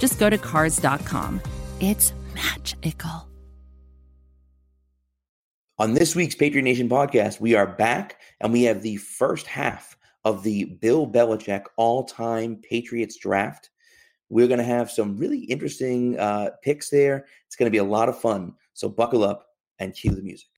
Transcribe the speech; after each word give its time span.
just 0.00 0.18
go 0.18 0.28
to 0.28 0.38
Cars.com. 0.38 1.40
It's 1.78 2.12
magical. 2.34 3.28
On 5.78 5.94
this 5.94 6.16
week's 6.16 6.34
Patriot 6.34 6.62
Nation 6.62 6.88
podcast, 6.88 7.40
we 7.40 7.54
are 7.54 7.66
back 7.66 8.16
and 8.40 8.52
we 8.52 8.64
have 8.64 8.82
the 8.82 8.96
first 8.96 9.46
half 9.46 9.96
of 10.24 10.42
the 10.42 10.64
Bill 10.64 11.06
Belichick 11.06 11.64
all 11.76 12.04
time 12.04 12.56
Patriots 12.56 13.16
draft. 13.16 13.70
We're 14.28 14.46
going 14.46 14.58
to 14.58 14.64
have 14.64 14.90
some 14.90 15.16
really 15.16 15.40
interesting 15.44 16.18
uh, 16.18 16.50
picks 16.62 16.90
there. 16.90 17.26
It's 17.46 17.56
going 17.56 17.66
to 17.66 17.70
be 17.70 17.78
a 17.78 17.84
lot 17.84 18.08
of 18.08 18.20
fun. 18.20 18.54
So 18.74 18.88
buckle 18.88 19.24
up 19.24 19.46
and 19.78 19.94
cue 19.94 20.14
the 20.14 20.22
music. 20.22 20.48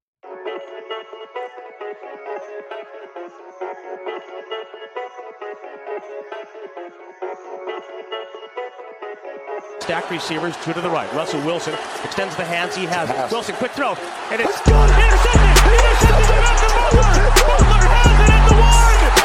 Stacked 9.83 10.13
receivers, 10.13 10.55
two 10.63 10.73
to 10.75 10.81
the 10.81 10.89
right. 10.89 11.13
Russell 11.13 11.41
Wilson 11.45 11.75
extends 12.05 12.37
the 12.37 12.45
hands 12.45 12.77
he 12.77 12.85
has. 12.87 13.11
Wilson, 13.33 13.57
quick 13.57 13.73
throw. 13.73 13.95
And 14.31 14.41
it's 14.41 14.63
good. 14.63 14.91
intercepted. 14.95 15.43
Intercepted 15.75 16.29
by 16.31 16.39
Malcolm 16.39 16.71
Butler. 16.71 17.03
Butler 17.43 17.83
has 17.91 18.15
it 18.23 18.31
at 18.31 18.49
the 18.49 18.55
one. 18.63 19.22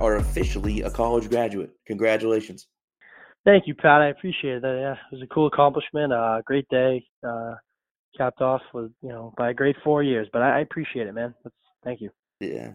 Are 0.00 0.16
officially 0.16 0.82
a 0.82 0.90
college 0.90 1.28
graduate. 1.28 1.70
Congratulations. 1.86 2.66
Thank 3.44 3.66
you, 3.66 3.74
Pat. 3.74 4.02
I 4.02 4.08
appreciate 4.08 4.62
that. 4.62 4.78
Yeah, 4.80 4.92
it 4.92 5.14
was 5.14 5.22
a 5.22 5.26
cool 5.26 5.46
accomplishment. 5.46 6.12
Uh, 6.12 6.42
great 6.44 6.68
day. 6.68 7.04
Uh, 7.26 7.54
capped 8.16 8.40
off 8.40 8.62
with 8.74 8.90
you 9.02 9.08
know 9.08 9.32
by 9.36 9.50
a 9.50 9.54
great 9.54 9.76
four 9.84 10.02
years. 10.02 10.28
But 10.32 10.42
I, 10.42 10.58
I 10.58 10.60
appreciate 10.60 11.06
it, 11.06 11.14
man. 11.14 11.34
That's, 11.44 11.56
thank 11.84 12.00
you. 12.00 12.10
Yeah. 12.40 12.72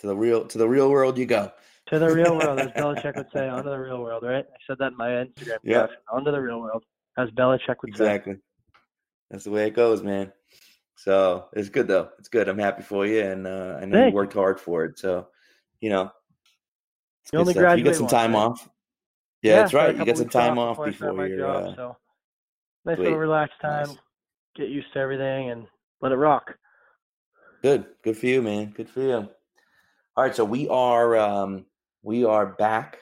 To 0.00 0.06
the 0.06 0.16
real 0.16 0.46
to 0.46 0.58
the 0.58 0.68
real 0.68 0.90
world 0.90 1.18
you 1.18 1.26
go. 1.26 1.50
To 1.88 1.98
the 1.98 2.12
real 2.12 2.36
world, 2.38 2.60
as 2.60 2.68
Belichick 2.76 3.16
would 3.16 3.26
say, 3.34 3.48
onto 3.48 3.68
the 3.68 3.76
real 3.76 4.00
world, 4.00 4.22
right? 4.22 4.44
I 4.48 4.56
said 4.66 4.76
that 4.78 4.92
in 4.92 4.96
my 4.96 5.08
Instagram. 5.08 5.58
Yeah. 5.62 5.86
Onto 6.12 6.30
the 6.30 6.40
real 6.40 6.60
world, 6.60 6.84
as 7.18 7.28
Belichick 7.30 7.76
would 7.82 7.96
say. 7.96 8.04
Exactly. 8.04 8.36
That's 9.30 9.44
the 9.44 9.50
way 9.50 9.66
it 9.66 9.74
goes, 9.74 10.02
man. 10.02 10.32
So 10.96 11.46
it's 11.52 11.68
good 11.68 11.88
though. 11.88 12.10
It's 12.18 12.28
good. 12.28 12.48
I'm 12.48 12.58
happy 12.58 12.82
for 12.82 13.06
you, 13.06 13.22
and 13.22 13.46
uh, 13.46 13.78
I 13.80 13.84
know 13.86 13.98
Thank 13.98 14.12
you 14.12 14.14
worked 14.14 14.34
hard 14.34 14.60
for 14.60 14.84
it. 14.84 14.98
So, 14.98 15.28
you 15.80 15.90
know, 15.90 16.12
it's 17.22 17.32
You 17.32 17.38
only 17.38 17.54
stuff. 17.54 17.78
You 17.78 17.84
get 17.84 17.94
some 17.96 18.04
once, 18.04 18.12
time 18.12 18.32
right? 18.34 18.38
off. 18.40 18.68
Yeah, 19.42 19.56
that's 19.56 19.74
right. 19.74 19.96
You 19.96 20.04
get 20.04 20.18
some 20.18 20.28
time 20.28 20.58
off 20.58 20.76
before 20.76 20.86
before 20.90 21.12
my 21.14 21.26
you're. 21.26 21.38
job, 21.38 21.64
Uh, 21.64 21.74
so 21.76 21.96
nice 22.84 22.96
sweet. 22.96 23.04
little 23.04 23.18
relaxed 23.18 23.60
time. 23.60 23.86
Nice. 23.88 23.96
Get 24.56 24.68
used 24.68 24.92
to 24.92 24.98
everything 25.00 25.50
and 25.50 25.66
let 26.00 26.12
it 26.12 26.16
rock. 26.16 26.54
Good. 27.62 27.86
Good 28.02 28.16
for 28.16 28.26
you, 28.26 28.42
man. 28.42 28.70
Good 28.76 28.88
for 28.90 29.00
you. 29.00 29.28
All 30.14 30.24
right, 30.24 30.34
so 30.34 30.44
we 30.44 30.68
are 30.68 31.16
um 31.16 31.64
we 32.02 32.24
are 32.24 32.46
back. 32.46 32.98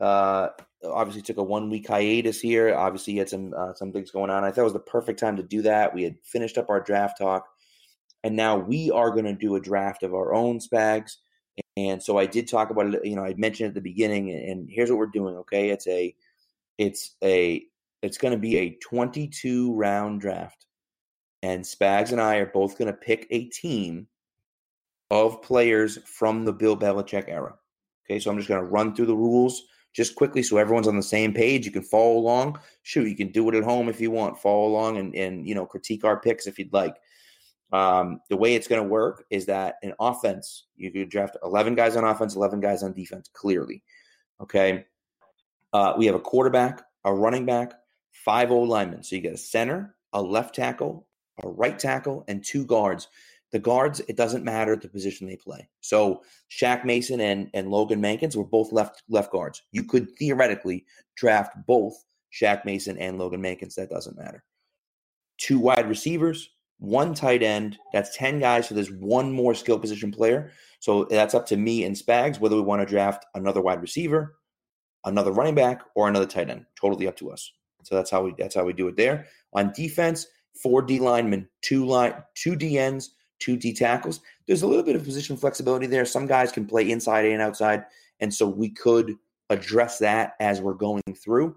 Uh 0.00 0.48
obviously 0.84 1.22
took 1.22 1.36
a 1.38 1.42
one 1.42 1.68
week 1.70 1.86
hiatus 1.88 2.40
here. 2.40 2.74
Obviously 2.74 3.14
you 3.14 3.18
had 3.20 3.28
some 3.28 3.52
uh, 3.56 3.74
some 3.74 3.92
things 3.92 4.10
going 4.10 4.30
on. 4.30 4.44
I 4.44 4.50
thought 4.50 4.60
it 4.62 4.64
was 4.64 4.72
the 4.72 4.78
perfect 4.80 5.18
time 5.20 5.36
to 5.36 5.42
do 5.42 5.62
that. 5.62 5.92
We 5.94 6.02
had 6.04 6.16
finished 6.24 6.56
up 6.58 6.70
our 6.70 6.80
draft 6.80 7.18
talk 7.18 7.46
and 8.24 8.34
now 8.36 8.56
we 8.56 8.90
are 8.90 9.10
going 9.10 9.24
to 9.24 9.34
do 9.34 9.56
a 9.56 9.60
draft 9.60 10.02
of 10.02 10.14
our 10.14 10.32
own 10.34 10.58
spags. 10.60 11.16
And 11.76 12.02
so 12.02 12.16
I 12.18 12.26
did 12.26 12.48
talk 12.48 12.70
about 12.70 12.94
it, 12.94 13.04
you 13.04 13.16
know, 13.16 13.24
I 13.24 13.34
mentioned 13.34 13.68
at 13.68 13.74
the 13.74 13.80
beginning 13.80 14.30
and 14.30 14.68
here's 14.70 14.90
what 14.90 14.98
we're 14.98 15.06
doing, 15.06 15.36
okay? 15.36 15.70
It's 15.70 15.86
a 15.86 16.14
it's 16.78 17.16
a 17.22 17.66
it's 18.02 18.18
going 18.18 18.32
to 18.32 18.38
be 18.38 18.56
a 18.56 18.78
22 18.82 19.74
round 19.74 20.20
draft. 20.20 20.66
And 21.42 21.62
Spags 21.62 22.12
and 22.12 22.20
I 22.20 22.36
are 22.36 22.46
both 22.46 22.78
going 22.78 22.90
to 22.90 22.98
pick 22.98 23.26
a 23.30 23.44
team 23.44 24.06
of 25.10 25.42
players 25.42 25.98
from 26.04 26.44
the 26.44 26.52
Bill 26.52 26.76
Belichick 26.76 27.28
era. 27.28 27.54
Okay, 28.04 28.18
so 28.18 28.30
I'm 28.30 28.36
just 28.36 28.48
going 28.48 28.60
to 28.60 28.66
run 28.66 28.94
through 28.94 29.06
the 29.06 29.16
rules 29.16 29.62
just 29.96 30.14
quickly 30.14 30.42
so 30.42 30.58
everyone's 30.58 30.88
on 30.88 30.96
the 30.96 31.02
same 31.02 31.32
page. 31.32 31.64
You 31.64 31.72
can 31.72 31.82
follow 31.82 32.18
along. 32.18 32.58
Shoot, 32.82 33.08
you 33.08 33.16
can 33.16 33.32
do 33.32 33.48
it 33.48 33.54
at 33.54 33.64
home 33.64 33.88
if 33.88 34.00
you 34.00 34.10
want. 34.10 34.38
Follow 34.38 34.66
along 34.66 34.98
and, 34.98 35.14
and 35.14 35.48
you 35.48 35.54
know 35.54 35.66
critique 35.66 36.04
our 36.04 36.20
picks 36.20 36.46
if 36.46 36.58
you'd 36.58 36.72
like. 36.72 36.96
Um, 37.76 38.22
the 38.30 38.38
way 38.38 38.54
it's 38.54 38.68
going 38.68 38.82
to 38.82 38.88
work 38.88 39.26
is 39.28 39.44
that 39.46 39.74
in 39.82 39.92
offense, 40.00 40.64
you 40.76 40.90
could 40.90 41.10
draft 41.10 41.36
11 41.44 41.74
guys 41.74 41.94
on 41.94 42.04
offense, 42.04 42.34
11 42.34 42.60
guys 42.60 42.82
on 42.82 42.94
defense, 42.94 43.28
clearly. 43.34 43.82
Okay. 44.40 44.86
Uh, 45.74 45.92
we 45.98 46.06
have 46.06 46.14
a 46.14 46.20
quarterback, 46.20 46.82
a 47.04 47.12
running 47.12 47.44
back, 47.44 47.74
five 48.12 48.50
O 48.50 48.60
linemen. 48.60 49.02
So 49.02 49.14
you 49.14 49.20
get 49.20 49.34
a 49.34 49.36
center, 49.36 49.94
a 50.14 50.22
left 50.22 50.54
tackle, 50.54 51.06
a 51.44 51.48
right 51.50 51.78
tackle, 51.78 52.24
and 52.28 52.42
two 52.42 52.64
guards. 52.64 53.08
The 53.52 53.58
guards, 53.58 54.00
it 54.08 54.16
doesn't 54.16 54.42
matter 54.42 54.74
the 54.74 54.88
position 54.88 55.26
they 55.26 55.36
play. 55.36 55.68
So 55.82 56.22
Shaq 56.50 56.86
Mason 56.86 57.20
and, 57.20 57.50
and 57.52 57.70
Logan 57.70 58.00
Mankins 58.00 58.36
were 58.36 58.44
both 58.44 58.72
left 58.72 59.02
left 59.10 59.30
guards. 59.30 59.62
You 59.70 59.84
could 59.84 60.08
theoretically 60.16 60.86
draft 61.14 61.54
both 61.66 62.06
Shaq 62.32 62.64
Mason 62.64 62.96
and 62.96 63.18
Logan 63.18 63.42
Mankins. 63.42 63.74
That 63.74 63.90
doesn't 63.90 64.16
matter. 64.16 64.44
Two 65.36 65.58
wide 65.58 65.90
receivers, 65.90 66.48
one 66.78 67.14
tight 67.14 67.42
end. 67.42 67.78
That's 67.92 68.16
10 68.16 68.40
guys. 68.40 68.68
So 68.68 68.74
there's 68.74 68.90
one 68.90 69.32
more 69.32 69.54
skill 69.54 69.78
position 69.78 70.10
player. 70.10 70.52
So 70.80 71.04
that's 71.04 71.34
up 71.34 71.46
to 71.46 71.56
me 71.56 71.84
and 71.84 71.96
Spags 71.96 72.38
whether 72.38 72.56
we 72.56 72.62
want 72.62 72.82
to 72.82 72.86
draft 72.86 73.24
another 73.34 73.60
wide 73.60 73.80
receiver, 73.80 74.36
another 75.04 75.32
running 75.32 75.54
back, 75.54 75.82
or 75.94 76.08
another 76.08 76.26
tight 76.26 76.50
end. 76.50 76.66
Totally 76.80 77.06
up 77.06 77.16
to 77.16 77.30
us. 77.30 77.50
So 77.82 77.94
that's 77.94 78.10
how 78.10 78.22
we 78.22 78.34
that's 78.36 78.54
how 78.54 78.64
we 78.64 78.72
do 78.72 78.88
it 78.88 78.96
there. 78.96 79.26
On 79.52 79.72
defense, 79.72 80.26
four 80.60 80.82
D 80.82 80.98
linemen, 80.98 81.48
two 81.62 81.86
line, 81.86 82.14
two 82.34 82.56
DNs, 82.56 83.10
two 83.38 83.56
D 83.56 83.72
tackles. 83.72 84.20
There's 84.46 84.62
a 84.62 84.66
little 84.66 84.82
bit 84.82 84.96
of 84.96 85.04
position 85.04 85.36
flexibility 85.36 85.86
there. 85.86 86.04
Some 86.04 86.26
guys 86.26 86.52
can 86.52 86.66
play 86.66 86.90
inside 86.90 87.24
and 87.26 87.40
outside, 87.40 87.84
and 88.20 88.32
so 88.32 88.46
we 88.46 88.70
could 88.70 89.14
address 89.50 89.98
that 89.98 90.34
as 90.40 90.60
we're 90.60 90.74
going 90.74 91.02
through. 91.16 91.56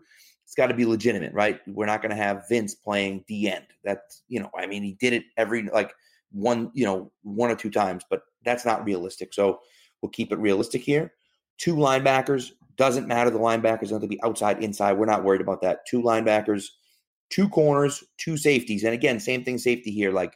It's 0.50 0.56
got 0.56 0.68
to 0.68 0.74
be 0.74 0.86
legitimate, 0.86 1.32
right? 1.32 1.60
We're 1.68 1.86
not 1.86 2.02
going 2.02 2.10
to 2.10 2.22
have 2.22 2.48
Vince 2.50 2.74
playing 2.74 3.24
D 3.28 3.52
end. 3.52 3.66
That's 3.84 4.24
you 4.28 4.40
know, 4.40 4.50
I 4.58 4.66
mean, 4.66 4.82
he 4.82 4.98
did 5.00 5.14
it 5.14 5.24
every 5.38 5.64
like 5.64 5.94
one, 6.32 6.72
you 6.74 6.86
know, 6.86 7.12
one 7.22 7.52
or 7.52 7.56
two 7.56 7.70
times, 7.70 8.04
but 8.10 8.24
that's 8.44 8.66
not 8.66 8.84
realistic. 8.84 9.34
So 9.34 9.60
we'll 10.02 10.10
keep 10.10 10.32
it 10.32 10.40
realistic 10.40 10.82
here. 10.82 11.14
Two 11.60 11.76
linebackers 11.76 12.52
doesn't 12.78 13.08
matter. 13.08 13.30
The 13.30 13.38
linebackers 13.38 13.92
have 13.92 14.02
to 14.02 14.08
be 14.08 14.22
outside, 14.24 14.64
inside. 14.64 14.94
We're 14.94 15.06
not 15.06 15.24
worried 15.24 15.42
about 15.42 15.62
that. 15.62 15.86
Two 15.86 16.02
linebackers, 16.02 16.66
two 17.30 17.48
corners, 17.50 18.04
two 18.18 18.36
safeties, 18.36 18.84
and 18.84 18.96
again, 18.96 19.20
same 19.20 19.44
thing. 19.44 19.60
Safety 19.60 19.92
here, 19.92 20.12
like 20.12 20.36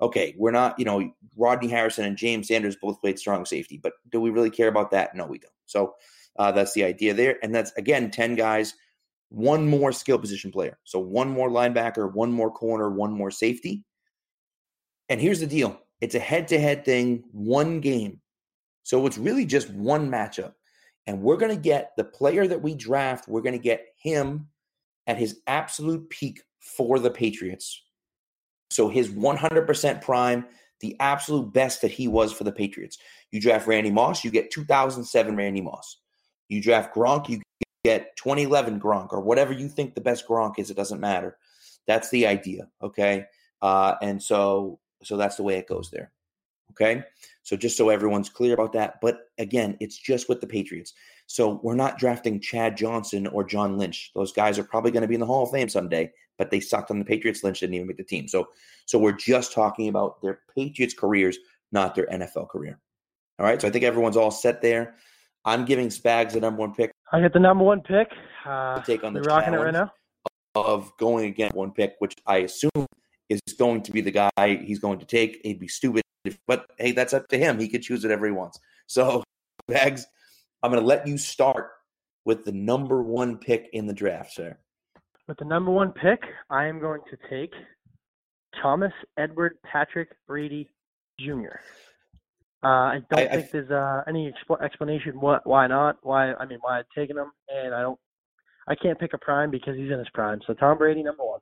okay, 0.00 0.34
we're 0.36 0.50
not, 0.50 0.78
you 0.78 0.84
know, 0.84 1.10
Rodney 1.36 1.68
Harrison 1.68 2.04
and 2.04 2.16
James 2.16 2.48
Sanders 2.48 2.76
both 2.76 3.00
played 3.00 3.18
strong 3.18 3.44
safety, 3.44 3.78
but 3.82 3.92
do 4.10 4.20
we 4.20 4.30
really 4.30 4.50
care 4.50 4.68
about 4.68 4.90
that? 4.90 5.14
No, 5.14 5.26
we 5.26 5.38
don't. 5.38 5.52
So 5.66 5.94
uh, 6.38 6.52
that's 6.52 6.74
the 6.74 6.84
idea 6.84 7.14
there. 7.14 7.38
And 7.42 7.54
that's, 7.54 7.72
again, 7.72 8.10
10 8.10 8.34
guys, 8.34 8.74
one 9.28 9.66
more 9.66 9.92
skill 9.92 10.18
position 10.18 10.52
player. 10.52 10.78
So 10.84 10.98
one 10.98 11.28
more 11.28 11.48
linebacker, 11.48 12.12
one 12.12 12.32
more 12.32 12.50
corner, 12.50 12.90
one 12.90 13.12
more 13.12 13.30
safety. 13.30 13.84
And 15.08 15.20
here's 15.20 15.40
the 15.40 15.46
deal 15.46 15.80
it's 16.00 16.14
a 16.14 16.20
head 16.20 16.48
to 16.48 16.58
head 16.58 16.84
thing, 16.84 17.24
one 17.32 17.80
game. 17.80 18.20
So 18.82 19.06
it's 19.06 19.18
really 19.18 19.46
just 19.46 19.70
one 19.70 20.10
matchup. 20.10 20.52
And 21.06 21.20
we're 21.20 21.36
going 21.36 21.54
to 21.54 21.60
get 21.60 21.92
the 21.96 22.04
player 22.04 22.46
that 22.46 22.62
we 22.62 22.74
draft, 22.74 23.28
we're 23.28 23.42
going 23.42 23.56
to 23.56 23.62
get 23.62 23.86
him 23.96 24.48
at 25.06 25.18
his 25.18 25.40
absolute 25.46 26.08
peak 26.10 26.42
for 26.60 26.98
the 26.98 27.10
Patriots 27.10 27.82
So 28.70 28.88
his 28.88 29.10
100% 29.10 30.02
prime, 30.02 30.46
the 30.80 30.96
absolute 31.00 31.52
best 31.52 31.82
that 31.82 31.90
he 31.90 32.08
was 32.08 32.32
for 32.32 32.44
the 32.44 32.52
Patriots. 32.52 32.98
You 33.30 33.40
draft 33.40 33.66
Randy 33.66 33.90
Moss, 33.90 34.24
you 34.24 34.30
get 34.30 34.50
2007 34.50 35.36
Randy 35.36 35.60
Moss. 35.60 35.98
You 36.48 36.62
draft 36.62 36.94
Gronk, 36.94 37.28
you 37.28 37.40
get 37.84 38.16
2011 38.16 38.80
Gronk 38.80 39.12
or 39.12 39.20
whatever 39.20 39.52
you 39.52 39.68
think 39.68 39.94
the 39.94 40.00
best 40.00 40.26
Gronk 40.26 40.58
is. 40.58 40.70
It 40.70 40.76
doesn't 40.76 41.00
matter. 41.00 41.36
That's 41.86 42.10
the 42.10 42.26
idea. 42.26 42.68
Okay. 42.82 43.26
Uh, 43.62 43.94
and 44.02 44.22
so, 44.22 44.80
so 45.02 45.16
that's 45.16 45.36
the 45.36 45.42
way 45.42 45.56
it 45.56 45.68
goes 45.68 45.90
there. 45.90 46.10
Okay. 46.70 47.04
So 47.42 47.56
just 47.56 47.76
so 47.76 47.90
everyone's 47.90 48.30
clear 48.30 48.54
about 48.54 48.72
that. 48.72 49.00
But 49.00 49.28
again, 49.38 49.76
it's 49.80 49.98
just 49.98 50.28
with 50.28 50.40
the 50.40 50.46
Patriots. 50.46 50.94
So 51.26 51.60
we're 51.62 51.74
not 51.74 51.98
drafting 51.98 52.40
Chad 52.40 52.76
Johnson 52.76 53.26
or 53.26 53.44
John 53.44 53.78
Lynch. 53.78 54.10
Those 54.14 54.32
guys 54.32 54.58
are 54.58 54.64
probably 54.64 54.90
going 54.90 55.02
to 55.02 55.08
be 55.08 55.14
in 55.14 55.20
the 55.20 55.26
Hall 55.26 55.44
of 55.44 55.50
Fame 55.50 55.68
someday, 55.68 56.10
but 56.38 56.50
they 56.50 56.60
sucked 56.60 56.90
on 56.90 56.98
the 56.98 57.04
Patriots. 57.04 57.44
Lynch 57.44 57.60
didn't 57.60 57.74
even 57.74 57.86
make 57.86 57.96
the 57.98 58.04
team. 58.04 58.28
So, 58.28 58.48
so 58.86 58.98
we're 58.98 59.12
just 59.12 59.52
talking 59.52 59.88
about 59.88 60.20
their 60.22 60.40
Patriots 60.54 60.94
careers, 60.94 61.38
not 61.70 61.94
their 61.94 62.06
NFL 62.06 62.48
career. 62.48 62.80
All 63.38 63.46
right. 63.46 63.60
So 63.60 63.68
I 63.68 63.70
think 63.70 63.84
everyone's 63.84 64.16
all 64.16 64.30
set 64.30 64.62
there. 64.62 64.94
I'm 65.44 65.64
giving 65.64 65.88
Spags 65.88 66.32
the 66.32 66.40
number 66.40 66.60
one 66.60 66.74
pick. 66.74 66.93
I 67.12 67.20
get 67.20 67.32
the 67.32 67.40
number 67.40 67.64
one 67.64 67.80
pick. 67.80 68.08
Uh, 68.44 68.80
take 68.80 69.04
on 69.04 69.12
the 69.12 69.22
rocking 69.22 69.54
it 69.54 69.58
right 69.58 69.72
now. 69.72 69.92
Of 70.54 70.92
going 70.98 71.26
against 71.26 71.54
one 71.54 71.72
pick, 71.72 71.94
which 71.98 72.14
I 72.26 72.38
assume 72.38 72.86
is 73.28 73.40
going 73.58 73.82
to 73.82 73.92
be 73.92 74.00
the 74.00 74.10
guy 74.10 74.30
he's 74.64 74.78
going 74.78 74.98
to 74.98 75.06
take. 75.06 75.40
He'd 75.42 75.58
be 75.58 75.68
stupid, 75.68 76.02
if, 76.24 76.38
but 76.46 76.66
hey, 76.78 76.92
that's 76.92 77.12
up 77.12 77.28
to 77.28 77.38
him. 77.38 77.58
He 77.58 77.68
could 77.68 77.82
choose 77.82 78.02
whatever 78.02 78.26
he 78.26 78.32
wants. 78.32 78.58
So, 78.86 79.22
Bags, 79.68 80.06
I'm 80.62 80.70
going 80.70 80.82
to 80.82 80.86
let 80.86 81.06
you 81.06 81.18
start 81.18 81.70
with 82.24 82.44
the 82.44 82.52
number 82.52 83.02
one 83.02 83.38
pick 83.38 83.68
in 83.72 83.86
the 83.86 83.92
draft, 83.92 84.32
sir. 84.32 84.56
With 85.26 85.38
the 85.38 85.44
number 85.44 85.70
one 85.70 85.92
pick, 85.92 86.22
I 86.50 86.66
am 86.66 86.80
going 86.80 87.00
to 87.10 87.16
take 87.30 87.52
Thomas 88.62 88.92
Edward 89.16 89.56
Patrick 89.64 90.10
Brady 90.26 90.68
Jr. 91.18 91.58
Uh, 92.64 92.68
I 92.68 93.02
don't 93.10 93.20
I, 93.20 93.28
think 93.28 93.44
I, 93.44 93.48
there's 93.52 93.70
uh, 93.70 94.02
any 94.08 94.32
exp- 94.32 94.62
explanation 94.62 95.20
what 95.20 95.46
why 95.46 95.66
not 95.66 95.98
why 96.02 96.32
I 96.34 96.46
mean 96.46 96.58
why 96.62 96.78
I've 96.78 96.88
taken 96.96 97.18
him 97.18 97.30
and 97.54 97.74
I 97.74 97.82
don't 97.82 97.98
I 98.66 98.74
can't 98.74 98.98
pick 98.98 99.12
a 99.12 99.18
prime 99.18 99.50
because 99.50 99.76
he's 99.76 99.90
in 99.90 99.98
his 99.98 100.08
prime. 100.14 100.40
So 100.46 100.54
Tom 100.54 100.78
Brady 100.78 101.02
number 101.02 101.24
one. 101.24 101.40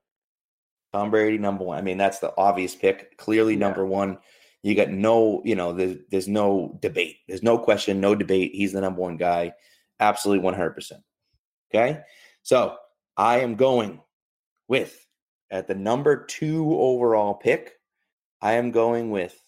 Tom 0.92 1.10
Brady 1.12 1.38
number 1.38 1.64
one. 1.64 1.78
I 1.78 1.82
mean 1.82 1.96
that's 1.96 2.18
the 2.18 2.32
obvious 2.36 2.74
pick. 2.74 3.16
Clearly 3.18 3.52
yeah. 3.52 3.60
number 3.60 3.86
one. 3.86 4.18
You 4.64 4.74
got 4.74 4.90
no 4.90 5.42
you 5.44 5.54
know 5.54 5.72
there's 5.72 5.98
there's 6.10 6.28
no 6.28 6.76
debate. 6.82 7.18
There's 7.28 7.42
no 7.42 7.56
question, 7.56 8.00
no 8.00 8.16
debate. 8.16 8.52
He's 8.54 8.72
the 8.72 8.80
number 8.80 9.00
one 9.00 9.16
guy. 9.16 9.52
Absolutely 10.00 10.42
one 10.42 10.54
hundred 10.54 10.72
percent. 10.72 11.02
Okay, 11.72 12.00
so 12.42 12.76
I 13.16 13.40
am 13.40 13.54
going 13.54 14.00
with 14.66 15.06
at 15.52 15.68
the 15.68 15.74
number 15.74 16.24
two 16.26 16.74
overall 16.80 17.34
pick. 17.34 17.74
I 18.40 18.54
am 18.54 18.72
going 18.72 19.10
with 19.10 19.40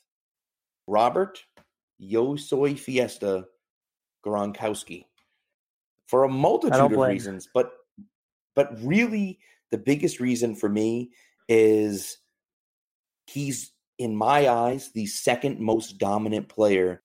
Robert 0.87 1.43
Yo 1.99 2.37
Soy 2.37 2.75
Fiesta 2.75 3.47
Gronkowski 4.25 5.05
for 6.07 6.25
a 6.25 6.29
multitude 6.29 6.81
of 6.81 6.93
reasons, 6.93 7.49
but 7.53 7.73
but 8.55 8.71
really 8.83 9.39
the 9.71 9.79
biggest 9.79 10.21
reason 10.21 10.55
for 10.55 10.69
me 10.69 11.11
is 11.49 12.19
he's 13.27 13.73
in 13.99 14.15
my 14.15 14.49
eyes 14.49 14.91
the 14.93 15.07
second 15.07 15.61
most 15.61 15.99
dominant 15.99 16.49
player 16.49 17.03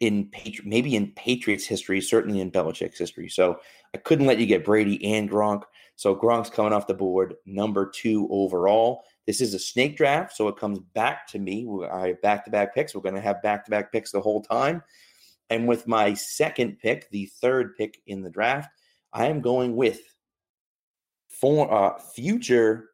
in 0.00 0.28
Patri- 0.30 0.64
maybe 0.66 0.96
in 0.96 1.12
Patriots 1.12 1.66
history, 1.66 2.00
certainly 2.00 2.40
in 2.40 2.50
Belichick's 2.50 2.98
history. 2.98 3.28
So 3.28 3.58
I 3.94 3.98
couldn't 3.98 4.26
let 4.26 4.38
you 4.38 4.46
get 4.46 4.64
Brady 4.64 5.02
and 5.04 5.30
Gronk. 5.30 5.62
So 5.96 6.16
Gronk's 6.16 6.50
coming 6.50 6.72
off 6.72 6.86
the 6.86 6.94
board, 6.94 7.34
number 7.46 7.90
two 7.94 8.28
overall. 8.30 9.04
This 9.26 9.40
is 9.40 9.54
a 9.54 9.58
snake 9.58 9.96
draft, 9.96 10.36
so 10.36 10.48
it 10.48 10.56
comes 10.56 10.78
back 10.78 11.26
to 11.28 11.38
me. 11.38 11.66
I 11.90 12.08
have 12.08 12.22
back 12.22 12.44
to 12.44 12.50
back 12.50 12.74
picks. 12.74 12.94
We're 12.94 13.00
going 13.00 13.14
to 13.14 13.20
have 13.20 13.42
back 13.42 13.64
to 13.64 13.70
back 13.70 13.90
picks 13.90 14.12
the 14.12 14.20
whole 14.20 14.42
time. 14.42 14.82
And 15.50 15.66
with 15.66 15.86
my 15.86 16.14
second 16.14 16.78
pick, 16.78 17.10
the 17.10 17.26
third 17.40 17.76
pick 17.76 18.00
in 18.06 18.22
the 18.22 18.30
draft, 18.30 18.70
I 19.12 19.26
am 19.26 19.40
going 19.40 19.76
with 19.76 20.00
for 21.28 21.72
uh, 21.72 21.98
future 21.98 22.90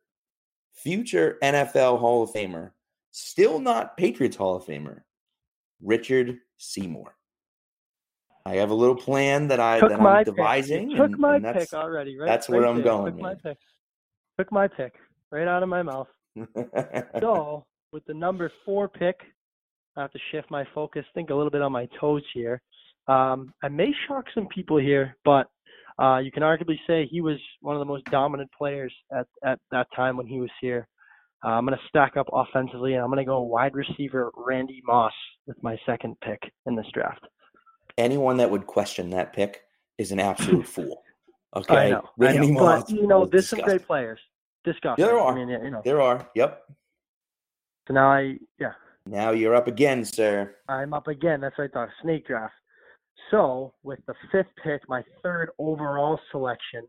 future 0.73 1.39
NFL 1.43 1.99
Hall 1.99 2.23
of 2.23 2.31
Famer, 2.31 2.71
still 3.11 3.59
not 3.59 3.97
Patriots 3.97 4.37
Hall 4.37 4.57
of 4.57 4.65
Famer, 4.65 5.01
Richard 5.83 6.39
Seymour. 6.59 7.15
I 8.47 8.55
have 8.55 8.71
a 8.71 8.75
little 8.75 8.97
plan 8.97 9.49
that 9.49 9.61
I 9.61 9.81
took 9.81 9.91
that 9.91 10.01
I'm 10.01 10.25
devising. 10.25 10.89
Pick. 10.89 10.97
took 10.97 11.11
and, 11.11 11.19
my 11.19 11.37
and 11.37 11.55
pick 11.55 11.73
already, 11.75 12.19
right? 12.19 12.27
That's 12.27 12.49
right 12.49 12.59
where 12.59 12.67
I'm 12.67 12.77
there. 12.77 12.85
going. 12.85 13.13
Took 13.13 13.23
my 13.23 13.35
pick. 13.35 13.59
Took 14.39 14.53
my 14.53 14.69
pick 14.69 14.95
right 15.31 15.47
out 15.47 15.63
of 15.63 15.69
my 15.69 15.83
mouth. 15.83 16.09
So 17.21 17.65
with 17.93 18.05
the 18.07 18.15
number 18.15 18.51
four 18.65 18.89
pick, 18.89 19.17
I 19.97 20.03
have 20.03 20.13
to 20.13 20.19
shift 20.31 20.51
my 20.51 20.65
focus, 20.75 21.05
think 21.15 21.31
a 21.31 21.35
little 21.35 21.51
bit 21.51 21.63
on 21.63 21.73
my 21.73 21.89
toes 22.01 22.23
here. 22.33 22.61
Um, 23.09 23.53
I 23.63 23.69
may 23.69 23.91
shock 24.07 24.27
some 24.35 24.47
people 24.55 24.79
here, 24.79 25.17
but 25.25 25.47
uh, 26.01 26.19
you 26.19 26.31
can 26.31 26.43
arguably 26.43 26.77
say 26.87 27.07
he 27.11 27.21
was 27.21 27.39
one 27.61 27.75
of 27.75 27.81
the 27.81 27.87
most 27.87 28.05
dominant 28.07 28.51
players 28.57 28.93
at, 29.13 29.27
at 29.45 29.59
that 29.71 29.89
time 29.95 30.17
when 30.17 30.27
he 30.27 30.41
was 30.41 30.51
here. 30.61 30.87
Uh, 31.45 31.49
I'm 31.49 31.65
going 31.65 31.77
to 31.77 31.89
stack 31.89 32.17
up 32.17 32.27
offensively, 32.33 32.95
and 32.95 33.03
I'm 33.03 33.09
going 33.09 33.19
to 33.19 33.25
go 33.25 33.41
wide 33.43 33.75
receiver 33.75 34.31
Randy 34.37 34.83
Moss 34.87 35.13
with 35.47 35.61
my 35.63 35.77
second 35.87 36.17
pick 36.23 36.39
in 36.67 36.77
this 36.77 36.87
draft. 36.93 37.27
Anyone 37.99 38.37
that 38.39 38.51
would 38.51 38.67
question 38.67 39.11
that 39.11 39.33
pick 39.33 39.63
is 39.99 40.13
an 40.13 40.21
absolute 40.21 40.67
fool. 40.67 41.03
Okay, 41.57 41.75
I 41.75 41.91
know, 41.91 42.09
Randy 42.17 42.49
I 42.49 42.51
know. 42.51 42.61
Moss. 42.61 42.85
But 42.85 42.91
you 42.91 43.07
know, 43.07 43.27
there's 43.27 43.45
disgusting. 43.45 43.59
some 43.59 43.69
great 43.69 43.87
players 43.87 44.21
disgusting. 44.65 45.05
There 45.05 45.19
are. 45.19 45.33
I 45.33 45.35
mean, 45.35 45.49
you 45.49 45.71
know. 45.71 45.83
There 45.85 46.01
are. 46.01 46.29
Yep. 46.35 46.65
So 47.89 47.95
now 47.95 48.13
I, 48.13 48.37
yeah. 48.59 48.73
Now 49.07 49.31
you're 49.31 49.55
up 49.55 49.67
again, 49.67 50.05
sir. 50.05 50.55
I'm 50.69 50.95
up 50.95 51.09
again. 51.09 51.41
That's 51.41 51.57
what 51.59 51.65
I 51.65 51.69
thought. 51.69 51.89
Snake 52.03 52.27
draft. 52.27 52.55
So 53.31 53.75
with 53.83 53.99
the 54.07 54.15
fifth 54.33 54.51
pick, 54.63 54.89
my 54.89 55.03
third 55.23 55.51
overall 55.59 56.19
selection, 56.31 56.87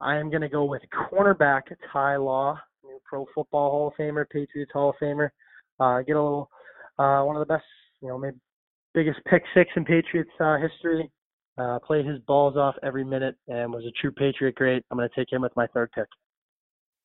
I 0.00 0.16
am 0.16 0.30
going 0.30 0.42
to 0.42 0.48
go 0.48 0.64
with 0.64 0.82
cornerback 0.92 1.62
Ty 1.92 2.16
Law, 2.16 2.58
new 2.84 2.98
Pro 3.04 3.26
Football 3.34 3.70
Hall 3.70 3.88
of 3.88 3.94
Famer, 3.94 4.28
Patriots 4.28 4.72
Hall 4.72 4.90
of 4.90 4.96
Famer. 5.00 5.30
Uh, 5.78 6.02
get 6.02 6.16
a 6.16 6.22
little, 6.22 6.50
uh, 6.98 7.22
one 7.22 7.36
of 7.36 7.40
the 7.40 7.52
best, 7.52 7.64
you 8.00 8.08
know, 8.08 8.18
maybe 8.18 8.36
biggest 8.94 9.20
pick 9.28 9.42
six 9.54 9.70
in 9.76 9.84
Patriots 9.84 10.30
uh, 10.40 10.56
history. 10.58 11.10
Uh, 11.58 11.78
played 11.86 12.06
his 12.06 12.18
balls 12.20 12.56
off 12.56 12.74
every 12.82 13.04
minute 13.04 13.36
and 13.48 13.70
was 13.72 13.84
a 13.84 13.92
true 14.00 14.10
Patriot 14.10 14.54
great. 14.54 14.82
I'm 14.90 14.96
going 14.96 15.08
to 15.08 15.14
take 15.14 15.30
him 15.30 15.42
with 15.42 15.54
my 15.54 15.66
third 15.68 15.90
pick. 15.92 16.06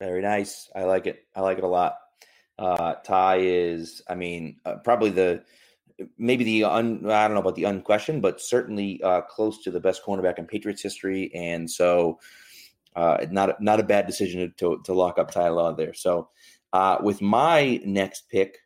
Very 0.00 0.22
nice. 0.22 0.70
I 0.74 0.84
like 0.84 1.06
it. 1.06 1.24
I 1.34 1.40
like 1.40 1.58
it 1.58 1.64
a 1.64 1.68
lot. 1.68 1.94
Uh, 2.58 2.94
Ty 3.04 3.38
is, 3.40 4.02
I 4.08 4.14
mean, 4.14 4.56
uh, 4.64 4.76
probably 4.84 5.10
the 5.10 5.42
maybe 6.16 6.44
the 6.44 6.64
un, 6.64 7.00
I 7.10 7.26
don't 7.26 7.34
know 7.34 7.40
about 7.40 7.56
the 7.56 7.64
unquestioned, 7.64 8.22
but 8.22 8.40
certainly 8.40 9.02
uh, 9.02 9.22
close 9.22 9.62
to 9.64 9.70
the 9.70 9.80
best 9.80 10.02
cornerback 10.04 10.38
in 10.38 10.46
Patriots 10.46 10.82
history, 10.82 11.32
and 11.34 11.70
so 11.70 12.18
uh, 12.94 13.26
not 13.30 13.60
not 13.60 13.80
a 13.80 13.84
bad 13.84 14.06
decision 14.06 14.52
to 14.58 14.80
to 14.84 14.92
lock 14.92 15.18
up 15.18 15.30
Ty 15.30 15.48
Law 15.48 15.72
there. 15.72 15.94
So 15.94 16.28
uh, 16.72 16.98
with 17.00 17.20
my 17.20 17.80
next 17.84 18.28
pick, 18.28 18.58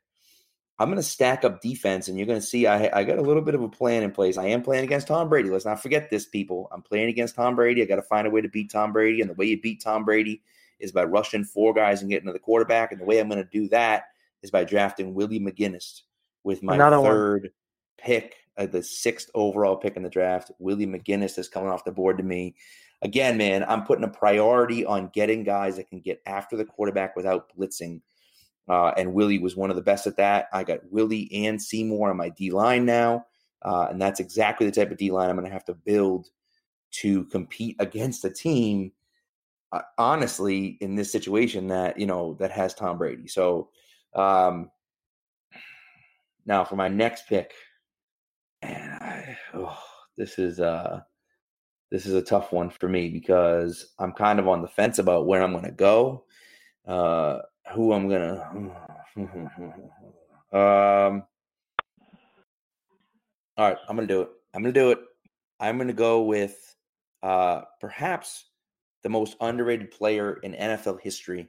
I'm 0.78 0.88
going 0.88 0.96
to 0.96 1.02
stack 1.02 1.44
up 1.44 1.62
defense, 1.62 2.08
and 2.08 2.18
you're 2.18 2.26
going 2.26 2.40
to 2.40 2.46
see 2.46 2.66
I, 2.66 3.00
I 3.00 3.04
got 3.04 3.18
a 3.18 3.22
little 3.22 3.42
bit 3.42 3.54
of 3.54 3.62
a 3.62 3.68
plan 3.68 4.02
in 4.02 4.10
place. 4.10 4.36
I 4.36 4.46
am 4.48 4.62
playing 4.62 4.84
against 4.84 5.06
Tom 5.06 5.28
Brady. 5.28 5.50
Let's 5.50 5.64
not 5.64 5.82
forget 5.82 6.10
this, 6.10 6.26
people. 6.26 6.68
I'm 6.72 6.82
playing 6.82 7.08
against 7.08 7.34
Tom 7.34 7.56
Brady. 7.56 7.82
I 7.82 7.86
got 7.86 7.96
to 7.96 8.02
find 8.02 8.26
a 8.26 8.30
way 8.30 8.42
to 8.42 8.48
beat 8.48 8.70
Tom 8.70 8.92
Brady, 8.92 9.20
and 9.22 9.30
the 9.30 9.34
way 9.34 9.46
you 9.46 9.60
beat 9.60 9.82
Tom 9.82 10.04
Brady 10.04 10.42
is 10.82 10.92
by 10.92 11.04
rushing 11.04 11.44
four 11.44 11.72
guys 11.72 12.02
and 12.02 12.10
getting 12.10 12.26
to 12.26 12.32
the 12.32 12.38
quarterback. 12.38 12.92
And 12.92 13.00
the 13.00 13.04
way 13.04 13.18
I'm 13.18 13.28
going 13.28 13.42
to 13.42 13.48
do 13.50 13.68
that 13.68 14.04
is 14.42 14.50
by 14.50 14.64
drafting 14.64 15.14
Willie 15.14 15.40
McGinest 15.40 16.02
with 16.44 16.62
my 16.62 16.74
Another 16.74 17.00
third 17.00 17.42
one. 17.42 17.50
pick, 17.98 18.36
uh, 18.58 18.66
the 18.66 18.82
sixth 18.82 19.30
overall 19.34 19.76
pick 19.76 19.96
in 19.96 20.02
the 20.02 20.10
draft. 20.10 20.50
Willie 20.58 20.86
McGinest 20.86 21.38
is 21.38 21.48
coming 21.48 21.70
off 21.70 21.84
the 21.84 21.92
board 21.92 22.18
to 22.18 22.24
me. 22.24 22.56
Again, 23.00 23.36
man, 23.36 23.64
I'm 23.66 23.84
putting 23.84 24.04
a 24.04 24.08
priority 24.08 24.84
on 24.84 25.10
getting 25.14 25.44
guys 25.44 25.76
that 25.76 25.88
can 25.88 26.00
get 26.00 26.20
after 26.26 26.56
the 26.56 26.64
quarterback 26.64 27.16
without 27.16 27.50
blitzing. 27.56 28.00
Uh, 28.68 28.92
and 28.96 29.14
Willie 29.14 29.38
was 29.38 29.56
one 29.56 29.70
of 29.70 29.76
the 29.76 29.82
best 29.82 30.06
at 30.06 30.16
that. 30.16 30.46
I 30.52 30.64
got 30.64 30.90
Willie 30.90 31.30
and 31.32 31.60
Seymour 31.60 32.10
on 32.10 32.16
my 32.16 32.28
D 32.28 32.50
line 32.50 32.84
now. 32.84 33.26
Uh, 33.62 33.88
and 33.90 34.00
that's 34.00 34.20
exactly 34.20 34.66
the 34.66 34.72
type 34.72 34.90
of 34.90 34.98
D 34.98 35.10
line 35.10 35.30
I'm 35.30 35.36
going 35.36 35.46
to 35.46 35.52
have 35.52 35.64
to 35.66 35.74
build 35.74 36.28
to 36.92 37.24
compete 37.24 37.76
against 37.78 38.24
a 38.24 38.30
team 38.30 38.92
honestly 39.98 40.78
in 40.80 40.94
this 40.94 41.10
situation 41.10 41.68
that 41.68 41.98
you 41.98 42.06
know 42.06 42.36
that 42.40 42.50
has 42.50 42.74
Tom 42.74 42.98
Brady. 42.98 43.28
So 43.28 43.70
um, 44.14 44.70
now 46.46 46.64
for 46.64 46.76
my 46.76 46.88
next 46.88 47.26
pick, 47.28 47.52
and 48.60 48.92
I, 48.92 49.38
oh, 49.54 49.78
this 50.16 50.38
is 50.38 50.60
uh 50.60 51.00
this 51.90 52.06
is 52.06 52.14
a 52.14 52.22
tough 52.22 52.52
one 52.52 52.70
for 52.70 52.88
me 52.88 53.10
because 53.10 53.92
I'm 53.98 54.12
kind 54.12 54.38
of 54.38 54.48
on 54.48 54.62
the 54.62 54.68
fence 54.68 54.98
about 54.98 55.26
where 55.26 55.42
I'm 55.42 55.52
going 55.52 55.64
to 55.64 55.70
go, 55.70 56.24
uh, 56.86 57.40
who 57.74 57.92
I'm 57.92 58.08
gonna. 58.08 58.40
um, 60.52 61.22
all 63.58 63.68
right, 63.68 63.76
I'm 63.88 63.96
gonna 63.96 64.06
do 64.06 64.22
it. 64.22 64.30
I'm 64.54 64.62
gonna 64.62 64.72
do 64.72 64.90
it. 64.90 64.98
I'm 65.60 65.76
gonna 65.76 65.92
go 65.92 66.22
with 66.22 66.74
uh, 67.22 67.62
perhaps 67.78 68.46
the 69.02 69.08
most 69.08 69.36
underrated 69.40 69.90
player 69.90 70.34
in 70.42 70.54
NFL 70.54 71.00
history, 71.00 71.48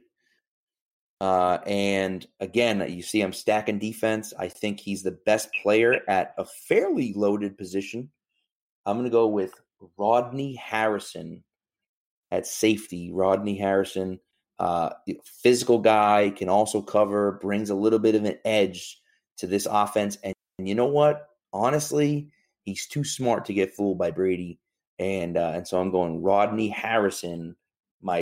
Uh, 1.20 1.58
and 1.66 2.26
again, 2.40 2.84
you 2.90 3.02
see 3.02 3.22
I'm 3.22 3.32
stacking 3.32 3.78
defense. 3.78 4.34
I 4.38 4.48
think 4.48 4.80
he's 4.80 5.02
the 5.02 5.18
best 5.24 5.48
player 5.62 6.00
at 6.08 6.34
a 6.38 6.44
fairly 6.44 7.12
loaded 7.14 7.56
position. 7.56 8.10
I'm 8.84 8.96
going 8.96 9.04
to 9.04 9.10
go 9.10 9.28
with 9.28 9.54
Rodney 9.96 10.54
Harrison 10.56 11.44
at 12.30 12.46
safety. 12.46 13.10
Rodney 13.12 13.56
Harrison, 13.56 14.20
uh, 14.58 14.90
physical 15.24 15.78
guy, 15.78 16.30
can 16.30 16.48
also 16.48 16.82
cover, 16.82 17.38
brings 17.40 17.70
a 17.70 17.74
little 17.74 18.00
bit 18.00 18.16
of 18.16 18.24
an 18.24 18.38
edge 18.44 19.00
to 19.38 19.46
this 19.46 19.66
offense. 19.70 20.18
And, 20.22 20.34
and 20.58 20.68
you 20.68 20.74
know 20.74 20.86
what? 20.86 21.28
Honestly, 21.52 22.30
he's 22.64 22.86
too 22.86 23.04
smart 23.04 23.46
to 23.46 23.54
get 23.54 23.74
fooled 23.74 23.98
by 23.98 24.10
Brady. 24.10 24.58
And 24.98 25.36
uh, 25.36 25.52
and 25.54 25.66
so 25.66 25.80
I'm 25.80 25.90
going 25.90 26.22
Rodney 26.22 26.68
Harrison, 26.68 27.56
my 28.00 28.20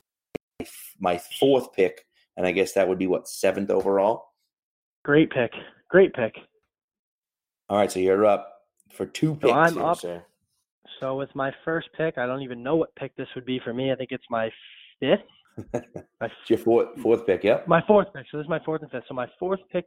my 0.98 1.18
fourth 1.38 1.72
pick, 1.72 2.06
and 2.36 2.46
I 2.46 2.52
guess 2.52 2.72
that 2.72 2.88
would 2.88 2.98
be 2.98 3.06
what 3.06 3.28
seventh 3.28 3.70
overall. 3.70 4.24
Great 5.04 5.30
pick, 5.30 5.52
great 5.90 6.14
pick. 6.14 6.34
All 7.68 7.76
right, 7.78 7.90
so 7.90 8.00
you're 8.00 8.24
up 8.24 8.52
for 8.90 9.06
two 9.06 9.34
picks. 9.34 9.52
So 9.52 9.58
I'm 9.58 9.74
here, 9.74 9.82
up. 9.82 9.98
Sir. 9.98 10.24
So 11.00 11.16
with 11.16 11.34
my 11.34 11.52
first 11.64 11.88
pick, 11.96 12.16
I 12.16 12.26
don't 12.26 12.42
even 12.42 12.62
know 12.62 12.76
what 12.76 12.94
pick 12.96 13.14
this 13.16 13.28
would 13.34 13.44
be 13.44 13.60
for 13.64 13.74
me. 13.74 13.92
I 13.92 13.96
think 13.96 14.12
it's 14.12 14.24
my 14.30 14.50
fifth. 15.00 15.20
my, 15.74 16.26
It's 16.26 16.48
your 16.48 16.58
fourth 16.58 16.88
fourth 17.00 17.26
pick. 17.26 17.44
Yep. 17.44 17.68
my 17.68 17.82
fourth 17.86 18.08
pick. 18.14 18.24
So 18.30 18.38
this 18.38 18.44
is 18.44 18.50
my 18.50 18.60
fourth 18.64 18.82
and 18.82 18.90
fifth. 18.90 19.04
So 19.08 19.14
my 19.14 19.26
fourth 19.38 19.60
pick 19.70 19.86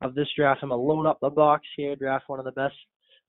of 0.00 0.14
this 0.14 0.28
draft, 0.36 0.60
I'm 0.62 0.70
gonna 0.70 0.82
load 0.82 1.06
up 1.06 1.18
the 1.20 1.30
box 1.30 1.64
here, 1.76 1.94
draft 1.94 2.28
one 2.28 2.38
of 2.38 2.44
the 2.44 2.52
best 2.52 2.74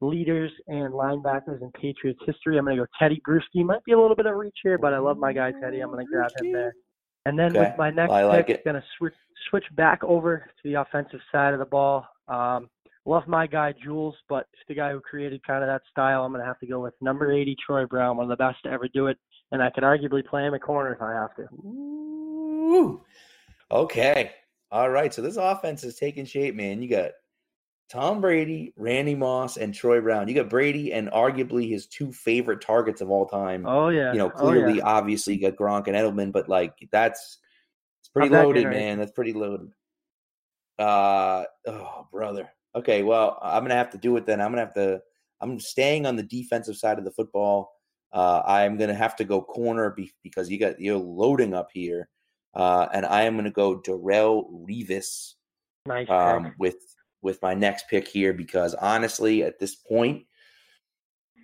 leaders 0.01 0.51
and 0.67 0.93
linebackers 0.93 1.61
in 1.61 1.71
Patriots 1.71 2.19
history. 2.25 2.57
I'm 2.57 2.65
gonna 2.65 2.77
go 2.77 2.85
Teddy 2.99 3.21
Bruschi. 3.27 3.63
Might 3.65 3.83
be 3.85 3.93
a 3.93 3.99
little 3.99 4.15
bit 4.15 4.25
of 4.25 4.35
reach 4.35 4.57
here, 4.63 4.77
but 4.77 4.93
I 4.93 4.99
love 4.99 5.17
my 5.17 5.33
guy 5.33 5.51
Teddy. 5.61 5.79
I'm 5.81 5.89
gonna 5.89 6.05
grab 6.05 6.31
him 6.39 6.51
there. 6.51 6.73
And 7.25 7.39
then 7.39 7.51
Okay. 7.51 7.59
with 7.69 7.77
my 7.77 7.89
next 7.89 8.11
I 8.13 8.23
like 8.23 8.47
pick, 8.47 8.57
it. 8.57 8.65
gonna 8.65 8.83
switch 8.97 9.13
switch 9.49 9.65
back 9.75 10.03
over 10.03 10.49
to 10.61 10.69
the 10.69 10.75
offensive 10.75 11.19
side 11.31 11.53
of 11.53 11.59
the 11.59 11.65
ball. 11.65 12.05
Um, 12.27 12.69
love 13.05 13.27
my 13.27 13.47
guy 13.47 13.73
Jules, 13.83 14.15
but 14.27 14.47
it's 14.53 14.63
the 14.67 14.75
guy 14.75 14.91
who 14.91 14.99
created 14.99 15.41
kind 15.45 15.63
of 15.63 15.67
that 15.67 15.81
style. 15.89 16.23
I'm 16.23 16.31
gonna 16.31 16.45
have 16.45 16.59
to 16.59 16.67
go 16.67 16.79
with 16.81 16.93
number 17.01 17.31
80 17.31 17.55
Troy 17.65 17.85
Brown, 17.85 18.17
one 18.17 18.25
of 18.25 18.29
the 18.29 18.35
best 18.43 18.61
to 18.63 18.69
ever 18.69 18.87
do 18.87 19.07
it, 19.07 19.17
and 19.51 19.61
I 19.61 19.69
could 19.69 19.83
arguably 19.83 20.25
play 20.25 20.45
him 20.45 20.53
at 20.53 20.61
corner 20.61 20.93
if 20.93 21.01
I 21.01 21.13
have 21.13 21.35
to. 21.35 21.43
Ooh. 21.65 23.01
Okay. 23.71 24.31
All 24.71 24.89
right. 24.89 25.13
So 25.13 25.21
this 25.21 25.37
offense 25.37 25.83
is 25.83 25.95
taking 25.95 26.25
shape, 26.25 26.55
man. 26.55 26.81
You 26.81 26.89
got 26.89 27.11
Tom 27.89 28.19
Brady, 28.19 28.73
Randy 28.75 29.15
Moss, 29.15 29.57
and 29.57 29.73
Troy 29.73 30.01
Brown. 30.01 30.27
You 30.27 30.33
got 30.33 30.49
Brady 30.49 30.91
and 30.91 31.09
arguably 31.11 31.69
his 31.69 31.85
two 31.87 32.11
favorite 32.11 32.61
targets 32.61 33.01
of 33.01 33.09
all 33.09 33.27
time. 33.27 33.65
Oh 33.67 33.89
yeah, 33.89 34.11
you 34.11 34.17
know, 34.17 34.25
Oh, 34.25 34.29
yeah. 34.29 34.37
clearly, 34.37 34.81
obviously, 34.81 35.35
you 35.35 35.41
got 35.41 35.57
Gronk 35.57 35.87
and 35.87 35.95
Edelman, 35.95 36.31
but 36.31 36.49
like 36.49 36.73
that's 36.91 37.37
it's 38.01 38.09
pretty 38.09 38.29
that 38.29 38.43
loaded, 38.43 38.67
man. 38.69 38.97
That's 38.97 39.11
pretty 39.11 39.33
loaded. 39.33 39.71
Uh 40.79 41.45
oh, 41.67 42.07
brother. 42.11 42.49
Okay, 42.75 43.03
well, 43.03 43.39
I'm 43.41 43.63
gonna 43.63 43.75
have 43.75 43.91
to 43.91 43.97
do 43.97 44.17
it 44.17 44.25
then. 44.25 44.41
I'm 44.41 44.51
gonna 44.51 44.65
have 44.65 44.73
to. 44.73 45.01
I'm 45.39 45.59
staying 45.59 46.05
on 46.05 46.15
the 46.15 46.23
defensive 46.23 46.75
side 46.77 46.97
of 46.97 47.05
the 47.05 47.11
football. 47.11 47.71
Uh, 48.11 48.41
I'm 48.45 48.77
gonna 48.77 48.95
have 48.95 49.15
to 49.17 49.25
go 49.25 49.41
corner 49.41 49.91
be, 49.91 50.11
because 50.23 50.49
you 50.49 50.59
got 50.59 50.79
you're 50.79 50.97
loading 50.97 51.53
up 51.53 51.69
here, 51.73 52.09
uh, 52.53 52.87
and 52.93 53.05
I 53.05 53.23
am 53.23 53.35
gonna 53.35 53.51
go 53.51 53.79
Darrelle 53.79 54.45
Revis 54.67 55.35
nice 55.85 56.09
um, 56.09 56.53
with 56.57 56.77
with 57.25 57.41
my 57.41 57.55
next 57.55 57.89
pick 57.89 58.07
here 58.07 58.31
because 58.31 58.75
honestly, 58.75 59.43
at 59.43 59.59
this 59.59 59.75
point, 59.75 60.23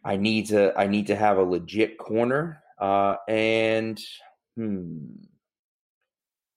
I 0.05 0.15
need 0.15 0.45
to 0.47 0.73
I 0.77 0.87
need 0.87 1.07
to 1.07 1.15
have 1.15 1.37
a 1.37 1.43
legit 1.43 1.97
corner. 1.97 2.63
Uh, 2.79 3.15
and 3.27 3.99
hmm, 4.55 4.99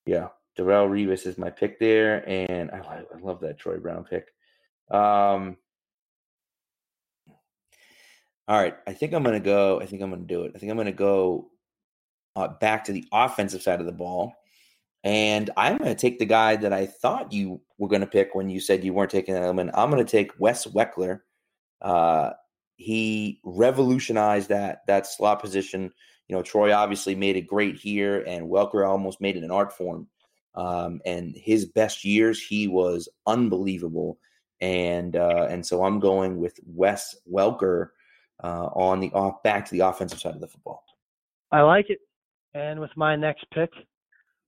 yeah, 0.06 0.28
Darrelle 0.56 0.88
Revis 0.88 1.26
is 1.26 1.38
my 1.38 1.50
pick 1.50 1.80
there, 1.80 2.28
and 2.28 2.70
I, 2.70 2.78
I 2.78 3.18
love 3.20 3.40
that 3.40 3.58
Troy 3.58 3.78
Brown 3.78 4.04
pick. 4.04 4.28
Um, 4.90 5.56
all 8.46 8.60
right, 8.60 8.76
I 8.86 8.92
think 8.92 9.14
I'm 9.14 9.22
gonna 9.22 9.40
go. 9.40 9.80
I 9.80 9.86
think 9.86 10.02
I'm 10.02 10.10
gonna 10.10 10.22
do 10.22 10.44
it. 10.44 10.52
I 10.54 10.58
think 10.58 10.70
I'm 10.70 10.76
gonna 10.76 10.92
go 10.92 11.50
uh, 12.36 12.48
back 12.60 12.84
to 12.84 12.92
the 12.92 13.06
offensive 13.10 13.62
side 13.62 13.80
of 13.80 13.86
the 13.86 13.92
ball. 13.92 14.34
And 15.04 15.50
I'm 15.58 15.76
going 15.76 15.94
to 15.94 16.00
take 16.00 16.18
the 16.18 16.24
guy 16.24 16.56
that 16.56 16.72
I 16.72 16.86
thought 16.86 17.30
you 17.30 17.60
were 17.76 17.88
going 17.88 18.00
to 18.00 18.06
pick 18.06 18.34
when 18.34 18.48
you 18.48 18.58
said 18.58 18.82
you 18.82 18.94
weren't 18.94 19.10
taking 19.10 19.34
Edelman. 19.34 19.70
I'm 19.74 19.90
going 19.90 20.04
to 20.04 20.10
take 20.10 20.32
Wes 20.38 20.66
Welker. 20.66 21.20
Uh, 21.82 22.30
he 22.76 23.38
revolutionized 23.44 24.48
that 24.48 24.80
that 24.86 25.06
slot 25.06 25.40
position. 25.40 25.92
You 26.28 26.36
know, 26.36 26.42
Troy 26.42 26.72
obviously 26.72 27.14
made 27.14 27.36
it 27.36 27.42
great 27.42 27.76
here, 27.76 28.24
and 28.26 28.48
Welker 28.48 28.88
almost 28.88 29.20
made 29.20 29.36
it 29.36 29.44
an 29.44 29.50
art 29.50 29.76
form. 29.76 30.08
Um, 30.54 31.02
and 31.04 31.36
his 31.36 31.66
best 31.66 32.04
years, 32.04 32.40
he 32.40 32.66
was 32.66 33.08
unbelievable. 33.26 34.18
And 34.62 35.16
uh, 35.16 35.48
and 35.50 35.66
so 35.66 35.84
I'm 35.84 36.00
going 36.00 36.38
with 36.38 36.58
Wes 36.64 37.14
Welker 37.30 37.88
uh, 38.42 38.68
on 38.72 39.00
the 39.00 39.12
off 39.12 39.42
back 39.42 39.66
to 39.66 39.72
the 39.72 39.80
offensive 39.80 40.20
side 40.20 40.34
of 40.34 40.40
the 40.40 40.48
football. 40.48 40.82
I 41.52 41.60
like 41.60 41.90
it. 41.90 41.98
And 42.54 42.80
with 42.80 42.96
my 42.96 43.16
next 43.16 43.44
pick, 43.52 43.70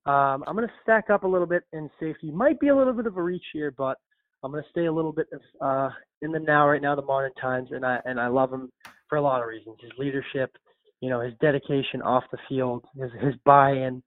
um, 0.06 0.44
I'm 0.46 0.54
going 0.54 0.68
to 0.68 0.74
stack 0.82 1.10
up 1.10 1.24
a 1.24 1.28
little 1.28 1.46
bit 1.46 1.64
in 1.72 1.90
safety. 1.98 2.30
Might 2.30 2.60
be 2.60 2.68
a 2.68 2.76
little 2.76 2.92
bit 2.92 3.06
of 3.06 3.16
a 3.16 3.22
reach 3.22 3.44
here, 3.52 3.72
but 3.76 3.98
I'm 4.42 4.52
going 4.52 4.62
to 4.62 4.70
stay 4.70 4.86
a 4.86 4.92
little 4.92 5.12
bit 5.12 5.26
of, 5.32 5.40
uh, 5.60 5.90
in 6.22 6.30
the 6.30 6.38
now 6.38 6.68
right 6.68 6.80
now, 6.80 6.94
the 6.94 7.02
modern 7.02 7.34
times, 7.34 7.70
and 7.72 7.84
I 7.84 8.00
and 8.04 8.20
I 8.20 8.28
love 8.28 8.52
him 8.52 8.70
for 9.08 9.16
a 9.16 9.22
lot 9.22 9.42
of 9.42 9.48
reasons. 9.48 9.76
His 9.80 9.90
leadership, 9.98 10.50
you 11.00 11.10
know, 11.10 11.20
his 11.20 11.34
dedication 11.40 12.02
off 12.02 12.24
the 12.30 12.38
field, 12.48 12.84
his 12.96 13.10
his 13.20 13.34
buy-in. 13.44 14.02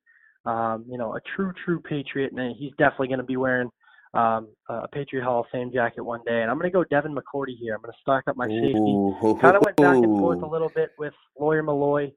Um, 0.46 0.86
you 0.90 0.98
know, 0.98 1.16
a 1.16 1.20
true 1.36 1.52
true 1.66 1.82
patriot, 1.82 2.32
and 2.32 2.56
he's 2.58 2.72
definitely 2.78 3.10
going 3.10 3.20
to 3.20 3.26
be 3.26 3.36
wearing 3.36 3.70
um, 4.14 4.48
a 4.70 4.88
Patriot 4.88 5.24
Hall 5.24 5.42
of 5.42 5.48
Fame 5.52 5.72
jacket 5.74 6.02
one 6.02 6.22
day. 6.26 6.42
And 6.42 6.50
I'm 6.50 6.58
going 6.58 6.72
to 6.72 6.74
go 6.74 6.84
Devin 6.86 7.14
McCourty 7.14 7.58
here. 7.60 7.76
I'm 7.76 7.82
going 7.82 7.92
to 7.92 8.02
stock 8.02 8.24
up 8.28 8.38
my 8.38 8.48
safety 8.48 9.38
kind 9.42 9.58
of 9.58 9.64
went 9.64 9.78
back 9.78 9.96
and 9.96 10.20
forth 10.20 10.42
a 10.42 10.48
little 10.48 10.72
bit 10.74 10.92
with 10.98 11.14
Lawyer 11.38 11.62
Milloy, 11.62 12.14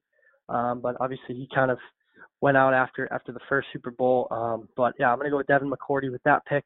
um, 0.49 0.81
but 0.81 0.97
obviously 1.01 1.35
he 1.35 1.49
kind 1.53 1.71
of 1.71 1.79
went 2.43 2.59
out 2.59 2.75
after 2.75 3.11
after 3.11 3.33
the 3.33 3.41
first 3.49 3.69
Super 3.73 3.91
Bowl. 3.91 4.29
Um, 4.31 4.69
but 4.77 4.93
yeah, 4.99 5.11
I'm 5.11 5.19
gonna 5.19 5.31
go 5.31 5.39
with 5.39 5.47
Devin 5.47 5.71
McCourty 5.71 6.13
with 6.13 6.23
that 6.25 6.45
pick. 6.45 6.65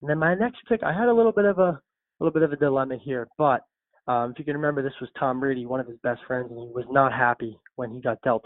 And 0.00 0.08
then 0.08 0.18
my 0.18 0.34
next 0.34 0.58
pick, 0.68 0.82
I 0.82 0.92
had 0.92 1.08
a 1.08 1.12
little 1.12 1.32
bit 1.32 1.44
of 1.44 1.58
a 1.58 1.78
little 2.20 2.32
bit 2.32 2.42
of 2.42 2.52
a 2.52 2.56
dilemma 2.56 2.96
here, 3.04 3.28
but 3.36 3.62
um, 4.06 4.30
if 4.30 4.38
you 4.38 4.44
can 4.44 4.54
remember, 4.54 4.82
this 4.82 4.98
was 5.00 5.10
Tom 5.18 5.38
Brady, 5.40 5.66
one 5.66 5.80
of 5.80 5.86
his 5.86 5.98
best 6.02 6.20
friends, 6.26 6.50
and 6.50 6.58
he 6.58 6.72
was 6.74 6.86
not 6.90 7.12
happy 7.12 7.58
when 7.76 7.90
he 7.90 8.00
got 8.00 8.20
dealt 8.22 8.42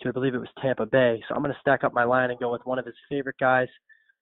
to, 0.00 0.08
I 0.08 0.12
believe 0.12 0.34
it 0.34 0.38
was 0.38 0.48
Tampa 0.60 0.84
Bay. 0.84 1.22
So 1.28 1.34
I'm 1.34 1.42
gonna 1.42 1.56
stack 1.60 1.84
up 1.84 1.94
my 1.94 2.04
line 2.04 2.30
and 2.30 2.40
go 2.40 2.50
with 2.50 2.62
one 2.64 2.78
of 2.78 2.86
his 2.86 2.96
favorite 3.08 3.36
guys 3.38 3.68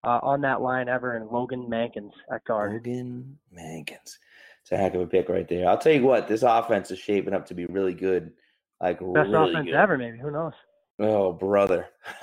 uh, 0.04 0.18
on 0.22 0.40
that 0.42 0.60
line 0.60 0.88
ever, 0.88 1.16
and 1.16 1.30
Logan 1.30 1.66
Mankins 1.70 2.12
at 2.32 2.44
guard. 2.44 2.72
Logan 2.72 3.38
Mankins. 3.56 4.18
It's 4.62 4.72
a 4.72 4.76
heck 4.76 4.94
of 4.94 5.00
a 5.00 5.06
pick 5.06 5.28
right 5.28 5.48
there. 5.48 5.68
I'll 5.68 5.78
tell 5.78 5.92
you 5.92 6.02
what, 6.02 6.26
this 6.26 6.42
offense 6.42 6.90
is 6.90 6.98
shaping 6.98 7.34
up 7.34 7.46
to 7.46 7.54
be 7.54 7.66
really 7.66 7.94
good. 7.94 8.32
Like 8.80 8.98
Best 8.98 9.30
really 9.30 9.52
offense 9.52 9.66
good. 9.66 9.74
ever, 9.74 9.96
maybe. 9.96 10.18
Who 10.18 10.30
knows? 10.30 10.52
Oh, 10.98 11.32
brother. 11.32 11.88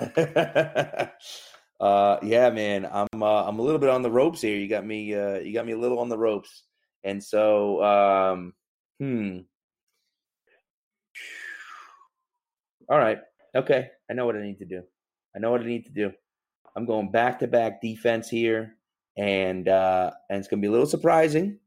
uh 1.80 2.16
yeah, 2.22 2.50
man. 2.50 2.88
I'm 2.90 3.22
uh, 3.22 3.44
I'm 3.44 3.58
a 3.58 3.62
little 3.62 3.78
bit 3.78 3.90
on 3.90 4.02
the 4.02 4.10
ropes 4.10 4.40
here. 4.40 4.56
You 4.56 4.68
got 4.68 4.86
me 4.86 5.14
uh 5.14 5.38
you 5.40 5.52
got 5.52 5.66
me 5.66 5.72
a 5.72 5.78
little 5.78 5.98
on 5.98 6.08
the 6.08 6.18
ropes. 6.18 6.62
And 7.04 7.22
so 7.22 7.82
um 7.82 8.54
hmm. 8.98 9.38
All 12.88 12.98
right. 12.98 13.18
Okay. 13.54 13.90
I 14.10 14.14
know 14.14 14.24
what 14.26 14.36
I 14.36 14.42
need 14.42 14.58
to 14.58 14.64
do. 14.64 14.82
I 15.36 15.38
know 15.38 15.50
what 15.50 15.60
I 15.60 15.66
need 15.66 15.84
to 15.86 15.92
do. 15.92 16.12
I'm 16.74 16.86
going 16.86 17.10
back 17.10 17.40
to 17.40 17.46
back 17.46 17.82
defense 17.82 18.30
here 18.30 18.76
and 19.18 19.68
uh 19.68 20.12
and 20.30 20.38
it's 20.38 20.48
to 20.48 20.56
be 20.62 20.68
a 20.68 20.72
little 20.72 20.86
surprising, 20.86 21.58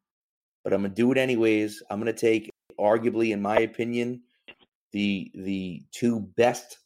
but 0.63 0.73
I'm 0.73 0.81
to 0.81 0.89
do 0.89 1.11
it 1.11 1.19
anyways. 1.19 1.83
I'm 1.91 1.99
to 2.03 2.19
take 2.19 2.49
arguably 2.79 3.31
in 3.31 3.43
my 3.43 3.57
opinion 3.57 4.23
the 4.91 5.31
the 5.35 5.83
two 5.91 6.21
best 6.35 6.79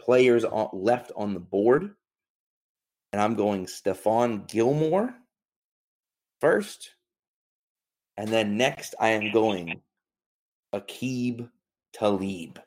players 0.00 0.44
on, 0.44 0.70
left 0.72 1.12
on 1.16 1.34
the 1.34 1.40
board. 1.40 1.90
And 3.12 3.20
I'm 3.20 3.34
going 3.34 3.66
Stephon 3.66 4.48
Gilmore 4.48 5.14
first. 6.40 6.90
And 8.16 8.28
then 8.28 8.56
next, 8.56 8.94
I 9.00 9.10
am 9.10 9.32
going 9.32 9.80
Aqib 10.74 11.48
Talib. 11.92 12.60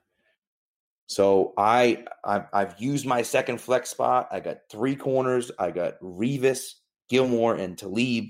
So 1.07 1.53
I 1.57 2.05
I've, 2.23 2.45
I've 2.53 2.81
used 2.81 3.05
my 3.05 3.21
second 3.21 3.59
flex 3.61 3.89
spot. 3.89 4.27
I 4.31 4.39
got 4.39 4.59
three 4.71 4.95
corners. 4.95 5.51
I 5.59 5.71
got 5.71 5.99
Revis, 6.01 6.73
Gilmore, 7.09 7.55
and 7.55 7.77
Talib, 7.77 8.25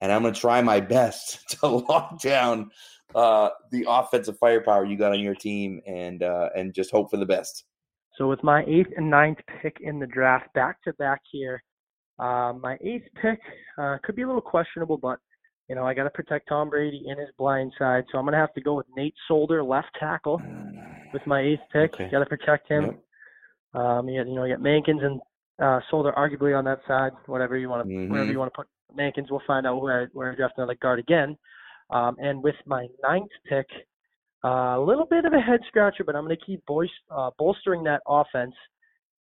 and 0.00 0.12
I'm 0.12 0.22
going 0.22 0.34
to 0.34 0.40
try 0.40 0.62
my 0.62 0.80
best 0.96 1.58
to 1.60 1.66
lock 1.66 2.20
down 2.20 2.70
uh, 3.14 3.50
the 3.70 3.86
offensive 3.88 4.38
firepower 4.38 4.84
you 4.84 4.96
got 4.96 5.12
on 5.12 5.20
your 5.20 5.34
team, 5.34 5.80
and 5.86 6.22
uh, 6.22 6.50
and 6.54 6.74
just 6.74 6.90
hope 6.90 7.10
for 7.10 7.16
the 7.16 7.26
best. 7.26 7.64
So 8.18 8.28
with 8.28 8.42
my 8.42 8.64
eighth 8.66 8.90
and 8.96 9.08
ninth 9.08 9.38
pick 9.62 9.76
in 9.80 10.00
the 10.00 10.06
draft, 10.06 10.52
back 10.52 10.82
to 10.82 10.92
back 10.94 11.20
here, 11.30 11.62
uh, 12.18 12.52
my 12.60 12.76
eighth 12.82 13.06
pick 13.22 13.38
uh, 13.78 13.96
could 14.02 14.16
be 14.16 14.22
a 14.22 14.26
little 14.26 14.42
questionable, 14.42 14.98
but 14.98 15.20
you 15.68 15.76
know 15.76 15.86
I 15.86 15.94
got 15.94 16.04
to 16.04 16.10
protect 16.10 16.48
Tom 16.48 16.68
Brady 16.68 17.04
in 17.06 17.16
his 17.16 17.28
blind 17.38 17.72
side, 17.78 18.04
so 18.10 18.18
I'm 18.18 18.24
gonna 18.24 18.36
have 18.36 18.52
to 18.54 18.60
go 18.60 18.74
with 18.74 18.86
Nate 18.96 19.14
Solder, 19.28 19.62
left 19.62 19.88
tackle, 20.00 20.42
with 21.12 21.24
my 21.26 21.40
eighth 21.40 21.60
pick. 21.72 21.94
Okay. 21.94 22.10
Got 22.10 22.18
to 22.20 22.26
protect 22.26 22.68
him. 22.68 22.84
Yep. 22.86 23.02
Um, 23.74 24.08
you, 24.08 24.20
got, 24.20 24.28
you 24.28 24.34
know, 24.34 24.44
you 24.44 24.54
got 24.56 24.64
Mankins 24.64 25.04
and 25.04 25.20
uh, 25.62 25.80
Solder 25.90 26.12
arguably 26.12 26.58
on 26.58 26.64
that 26.64 26.80
side. 26.88 27.12
Whatever 27.26 27.56
you 27.56 27.68
want 27.68 27.86
to, 27.86 27.94
Mhm. 27.94 28.10
wherever 28.10 28.30
you 28.30 28.38
want 28.38 28.52
to 28.52 28.56
put 28.56 28.66
Mankins, 28.96 29.30
we'll 29.30 29.42
find 29.46 29.66
out 29.66 29.80
where 29.80 30.10
where 30.12 30.32
I 30.32 30.34
draft 30.34 30.54
another 30.56 30.74
guard 30.74 30.98
again. 30.98 31.36
Um, 31.90 32.16
and 32.18 32.42
with 32.42 32.56
my 32.66 32.86
ninth 33.02 33.30
pick, 33.48 33.66
a 34.44 34.80
little 34.80 35.06
bit 35.06 35.24
of 35.24 35.32
a 35.32 35.40
head 35.40 35.60
scratcher, 35.68 36.04
but 36.04 36.14
I'm 36.14 36.24
going 36.24 36.36
to 36.36 36.44
keep 36.44 36.62
uh, 37.10 37.30
bolstering 37.38 37.84
that 37.84 38.02
offense. 38.06 38.54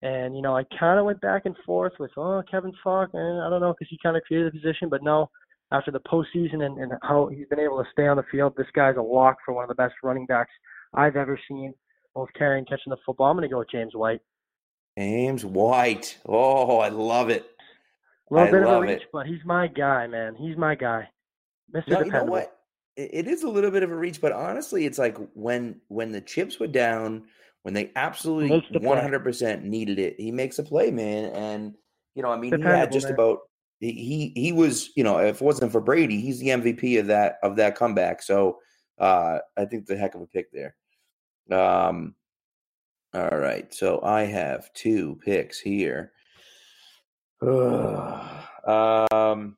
And 0.03 0.36
you 0.36 0.41
know, 0.41 0.55
I 0.55 0.63
kind 0.79 1.00
of 1.00 1.05
went 1.05 1.21
back 1.21 1.43
and 1.45 1.55
forth 1.65 1.93
with, 2.00 2.12
oh, 2.17 2.43
Kevin 2.50 2.74
Faulk, 2.83 3.09
and 3.13 3.41
I 3.41 3.50
don't 3.50 3.62
know 3.62 3.74
because 3.74 3.89
he 3.89 3.97
kind 4.01 4.15
of 4.15 4.24
created 4.24 4.53
the 4.53 4.59
position, 4.59 4.89
but 4.89 5.01
no, 5.01 5.29
after 5.71 5.91
the 5.91 6.00
postseason 6.00 6.63
and, 6.63 6.77
and 6.77 6.91
how 7.01 7.27
he's 7.27 7.47
been 7.47 7.59
able 7.59 7.83
to 7.83 7.89
stay 7.91 8.07
on 8.07 8.17
the 8.17 8.24
field, 8.31 8.53
this 8.55 8.67
guy's 8.75 8.95
a 8.97 9.01
lock 9.01 9.38
for 9.43 9.53
one 9.53 9.63
of 9.63 9.69
the 9.69 9.75
best 9.75 9.95
running 10.03 10.25
backs 10.27 10.51
I've 10.93 11.15
ever 11.15 11.39
seen, 11.47 11.74
both 12.13 12.29
carrying 12.38 12.59
and 12.59 12.69
catching 12.69 12.91
the 12.91 12.97
football. 13.05 13.27
I'm 13.27 13.38
going 13.38 13.50
to 13.50 13.53
go 13.53 13.59
with 13.59 13.71
James 13.71 13.95
White. 13.95 14.21
James 14.97 15.43
White. 15.43 16.17
Oh, 16.25 16.77
I 16.77 16.89
love 16.89 17.29
it. 17.29 17.50
A 18.29 18.33
little 18.33 18.47
I 18.47 18.51
bit 18.51 18.63
of 18.63 18.69
a 18.69 18.81
reach, 18.81 19.01
it. 19.01 19.09
but 19.12 19.25
he's 19.25 19.43
my 19.45 19.67
guy, 19.67 20.07
man. 20.07 20.36
He's 20.36 20.57
my 20.57 20.75
guy. 20.75 21.09
Mr. 21.74 21.89
No, 21.89 22.01
you 22.01 22.12
know 22.12 22.24
what? 22.25 22.56
It, 22.97 23.27
is 23.27 23.43
a 23.43 23.49
little 23.49 23.69
bit 23.69 23.83
of 23.83 23.91
a 23.91 23.95
reach, 23.95 24.19
but 24.19 24.31
honestly, 24.31 24.85
it's 24.85 24.97
like 24.97 25.17
when 25.33 25.79
when 25.87 26.11
the 26.11 26.21
chips 26.21 26.59
were 26.59 26.67
down, 26.67 27.25
when 27.61 27.73
they 27.73 27.91
absolutely 27.95 28.49
Makes 28.49 28.67
the 28.71 28.79
play. 28.79 28.87
one 28.87 28.97
hundred 28.97 29.23
percent 29.23 29.63
needed 29.63 29.99
it, 29.99 30.19
he 30.19 30.31
makes 30.31 30.57
a 30.57 30.63
play, 30.63 30.89
man. 30.89 31.31
And 31.33 31.75
you 32.15 32.23
know, 32.23 32.31
I 32.31 32.37
mean, 32.37 32.57
he 32.57 32.63
had 32.63 32.91
just 32.91 33.07
man. 33.07 33.13
about 33.13 33.39
he 33.79 33.91
he 33.91 34.41
he 34.41 34.51
was, 34.51 34.89
you 34.95 35.03
know, 35.03 35.19
if 35.19 35.35
it 35.35 35.41
wasn't 35.41 35.71
for 35.71 35.81
Brady, 35.81 36.19
he's 36.19 36.39
the 36.39 36.47
MVP 36.47 36.99
of 36.99 37.07
that 37.07 37.37
of 37.43 37.57
that 37.57 37.75
comeback. 37.75 38.23
So 38.23 38.57
uh 38.97 39.39
I 39.55 39.65
think 39.65 39.85
the 39.85 39.97
heck 39.97 40.15
of 40.15 40.21
a 40.21 40.27
pick 40.27 40.47
there. 40.51 40.75
Um 41.51 42.15
all 43.13 43.37
right, 43.37 43.73
so 43.73 44.01
I 44.03 44.23
have 44.23 44.71
two 44.73 45.19
picks 45.23 45.59
here. 45.59 46.11
um 47.41 49.57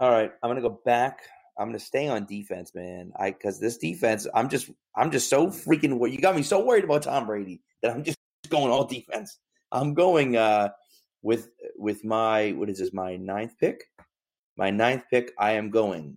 right, 0.00 0.32
I'm 0.42 0.50
gonna 0.50 0.62
go 0.62 0.80
back. 0.84 1.20
I'm 1.60 1.68
gonna 1.68 1.78
stay 1.78 2.08
on 2.08 2.24
defense, 2.24 2.74
man. 2.74 3.12
I 3.18 3.32
because 3.32 3.60
this 3.60 3.76
defense, 3.76 4.26
I'm 4.34 4.48
just 4.48 4.70
I'm 4.96 5.10
just 5.10 5.28
so 5.28 5.48
freaking 5.48 5.98
wor- 5.98 6.08
you 6.08 6.18
got 6.18 6.34
me 6.34 6.42
so 6.42 6.64
worried 6.64 6.84
about 6.84 7.02
Tom 7.02 7.26
Brady 7.26 7.60
that 7.82 7.92
I'm 7.92 8.02
just 8.02 8.18
going 8.48 8.72
all 8.72 8.86
defense. 8.86 9.38
I'm 9.70 9.92
going 9.92 10.36
uh 10.36 10.70
with 11.22 11.50
with 11.76 12.02
my 12.04 12.52
what 12.52 12.70
is 12.70 12.78
this, 12.78 12.94
my 12.94 13.16
ninth 13.16 13.58
pick? 13.60 13.84
My 14.56 14.70
ninth 14.70 15.04
pick, 15.10 15.32
I 15.38 15.52
am 15.52 15.70
going 15.70 16.16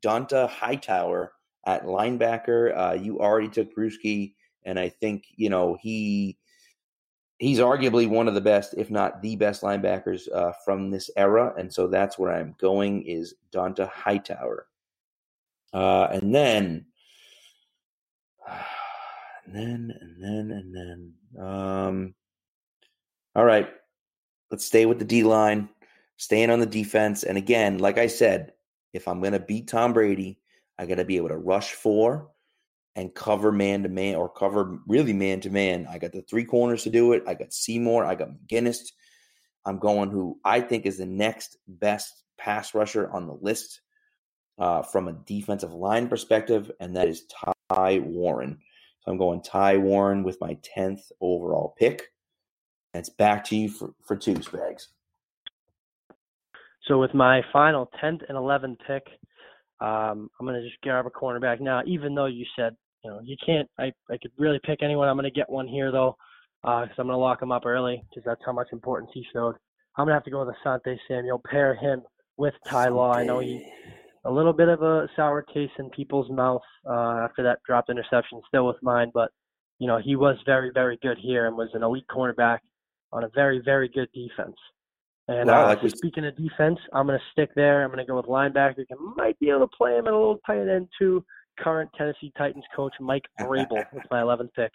Dont'a 0.00 0.48
Hightower 0.48 1.32
at 1.66 1.86
linebacker. 1.86 2.76
Uh 2.76 2.92
you 2.92 3.18
already 3.18 3.48
took 3.48 3.74
Bruschi, 3.74 4.34
and 4.64 4.78
I 4.78 4.90
think, 4.90 5.24
you 5.36 5.48
know, 5.48 5.78
he 5.80 6.36
he's 7.42 7.58
arguably 7.58 8.08
one 8.08 8.28
of 8.28 8.34
the 8.34 8.40
best, 8.40 8.74
if 8.76 8.90
not 8.90 9.20
the 9.20 9.36
best 9.36 9.62
linebackers 9.62 10.32
uh, 10.32 10.52
from 10.64 10.90
this 10.90 11.10
era, 11.16 11.52
and 11.58 11.72
so 11.72 11.88
that's 11.88 12.16
where 12.18 12.32
I'm 12.32 12.54
going 12.60 13.02
is 13.02 13.34
Dont'a 13.52 13.88
Hightower, 13.90 14.66
uh, 15.72 16.08
and 16.12 16.34
then, 16.34 16.86
and 19.46 19.54
then, 19.54 19.92
and 20.00 20.22
then, 20.22 20.50
and 20.50 20.74
then. 20.74 21.44
Um, 21.44 22.14
all 23.34 23.44
right, 23.44 23.68
let's 24.50 24.64
stay 24.64 24.86
with 24.86 24.98
the 24.98 25.04
D 25.04 25.22
line, 25.22 25.68
staying 26.16 26.50
on 26.50 26.60
the 26.60 26.66
defense, 26.66 27.22
and 27.22 27.38
again, 27.38 27.78
like 27.78 27.98
I 27.98 28.06
said, 28.06 28.52
if 28.92 29.08
I'm 29.08 29.20
going 29.20 29.32
to 29.32 29.40
beat 29.40 29.68
Tom 29.68 29.92
Brady, 29.92 30.38
I 30.78 30.86
got 30.86 30.96
to 30.96 31.04
be 31.04 31.16
able 31.16 31.28
to 31.28 31.36
rush 31.36 31.72
four 31.72 32.28
and 32.94 33.14
cover 33.14 33.52
man 33.52 33.82
to 33.82 33.88
man 33.88 34.16
or 34.16 34.28
cover 34.28 34.78
really 34.86 35.12
man 35.12 35.40
to 35.40 35.50
man. 35.50 35.86
I 35.88 35.98
got 35.98 36.12
the 36.12 36.22
three 36.22 36.44
corners 36.44 36.82
to 36.84 36.90
do 36.90 37.12
it. 37.12 37.22
I 37.26 37.34
got 37.34 37.52
Seymour. 37.52 38.04
I 38.04 38.14
got 38.14 38.30
McGinest. 38.30 38.92
I'm 39.64 39.78
going 39.78 40.10
who 40.10 40.38
I 40.44 40.60
think 40.60 40.86
is 40.86 40.98
the 40.98 41.06
next 41.06 41.56
best 41.66 42.24
pass 42.36 42.74
rusher 42.74 43.10
on 43.10 43.26
the 43.26 43.38
list 43.40 43.80
uh, 44.58 44.82
from 44.82 45.08
a 45.08 45.12
defensive 45.12 45.72
line 45.72 46.08
perspective, 46.08 46.70
and 46.80 46.96
that 46.96 47.08
is 47.08 47.24
Ty 47.70 47.98
Warren. 48.00 48.58
So 49.04 49.10
I'm 49.10 49.18
going 49.18 49.42
Ty 49.42 49.78
Warren 49.78 50.22
with 50.22 50.38
my 50.40 50.58
10th 50.76 51.10
overall 51.20 51.74
pick. 51.78 52.12
And 52.94 53.00
it's 53.00 53.10
back 53.10 53.44
to 53.46 53.56
you 53.56 53.68
for, 53.68 53.94
for 54.06 54.16
two, 54.16 54.34
Spags. 54.34 54.88
So 56.86 56.98
with 56.98 57.14
my 57.14 57.42
final 57.52 57.90
10th 58.02 58.20
and 58.28 58.36
11th 58.36 58.76
pick, 58.86 59.06
um, 59.80 60.30
I'm 60.38 60.46
going 60.46 60.60
to 60.60 60.68
just 60.68 60.80
grab 60.82 61.06
a 61.06 61.10
cornerback 61.10 61.60
now. 61.60 61.82
Even 61.86 62.14
though 62.14 62.26
you 62.26 62.44
said, 62.56 62.76
you 63.04 63.10
know, 63.10 63.20
you 63.24 63.36
can't, 63.44 63.68
I, 63.78 63.92
I 64.10 64.18
could 64.20 64.30
really 64.38 64.60
pick 64.64 64.82
anyone. 64.82 65.08
I'm 65.08 65.16
going 65.16 65.24
to 65.24 65.36
get 65.36 65.50
one 65.50 65.66
here 65.66 65.90
though, 65.90 66.16
because 66.62 66.90
I'm 66.98 67.06
going 67.06 67.16
to 67.16 67.22
lock 67.22 67.42
him 67.42 67.50
up 67.50 67.66
early 67.66 68.02
because 68.10 68.24
that's 68.24 68.42
how 68.44 68.52
much 68.52 68.68
importance 68.72 69.10
he 69.14 69.24
showed. 69.32 69.56
I'm 69.96 70.04
going 70.06 70.12
to 70.12 70.14
have 70.14 70.24
to 70.24 70.30
go 70.30 70.44
with 70.44 70.54
Asante 70.64 70.96
Samuel. 71.08 71.40
Pair 71.44 71.74
him 71.74 72.02
with 72.36 72.54
Ty 72.66 72.88
Law. 72.88 73.12
I 73.12 73.24
know 73.24 73.40
he 73.40 73.66
a 74.24 74.30
little 74.30 74.52
bit 74.52 74.68
of 74.68 74.82
a 74.82 75.08
sour 75.16 75.42
taste 75.54 75.72
in 75.78 75.90
people's 75.90 76.30
mouth 76.30 76.62
uh, 76.88 77.18
after 77.24 77.42
that 77.42 77.58
dropped 77.66 77.90
interception, 77.90 78.40
still 78.48 78.66
with 78.66 78.82
mine, 78.82 79.10
but 79.14 79.30
you 79.78 79.86
know 79.88 79.98
he 79.98 80.14
was 80.16 80.36
very, 80.46 80.70
very 80.72 80.98
good 81.02 81.18
here 81.18 81.46
and 81.46 81.56
was 81.56 81.68
an 81.74 81.82
elite 81.82 82.04
cornerback 82.10 82.58
on 83.12 83.24
a 83.24 83.28
very, 83.34 83.60
very 83.64 83.88
good 83.88 84.08
defense. 84.14 84.56
And 85.28 85.48
Wow, 85.48 85.64
uh, 85.64 85.66
like 85.68 85.78
so 85.78 85.84
we- 85.84 85.90
speaking 85.90 86.24
of 86.26 86.36
defense, 86.36 86.78
I'm 86.92 87.06
going 87.06 87.18
to 87.18 87.24
stick 87.32 87.50
there. 87.54 87.82
I'm 87.82 87.88
going 87.90 87.98
to 87.98 88.04
go 88.10 88.16
with 88.16 88.26
linebacker. 88.26 88.84
Might 89.16 89.38
be 89.38 89.50
able 89.50 89.60
to 89.60 89.76
play 89.76 89.96
him 89.96 90.06
at 90.06 90.12
a 90.12 90.16
little 90.16 90.38
tight 90.46 90.68
end 90.68 90.88
too. 90.98 91.24
Current 91.58 91.90
Tennessee 91.96 92.32
Titans 92.36 92.64
coach 92.74 92.94
Mike 93.00 93.24
Vrabel 93.40 93.84
with 93.92 94.04
my 94.10 94.20
11th 94.22 94.54
pick. 94.54 94.72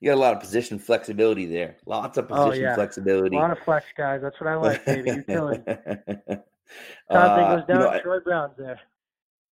You 0.00 0.10
got 0.10 0.16
a 0.16 0.20
lot 0.20 0.32
of 0.34 0.40
position 0.40 0.78
flexibility 0.78 1.44
there. 1.44 1.76
Lots 1.86 2.16
of 2.18 2.26
Oh, 2.30 2.46
position 2.46 2.64
yeah. 2.64 2.74
flexibility. 2.74 3.36
A 3.36 3.38
lot 3.38 3.50
of 3.50 3.58
flex 3.64 3.84
guys. 3.96 4.20
That's 4.22 4.40
what 4.40 4.48
I 4.48 4.54
like, 4.54 4.84
baby. 4.86 5.10
You're 5.10 5.22
killing. 5.24 5.64
Uh, 7.10 7.14
Something 7.26 7.44
goes 7.56 7.64
you 7.68 7.74
down. 7.74 7.78
know, 7.82 7.88
I- 7.90 8.00
Troy 8.00 8.20
Brown's 8.20 8.52
there. 8.58 8.80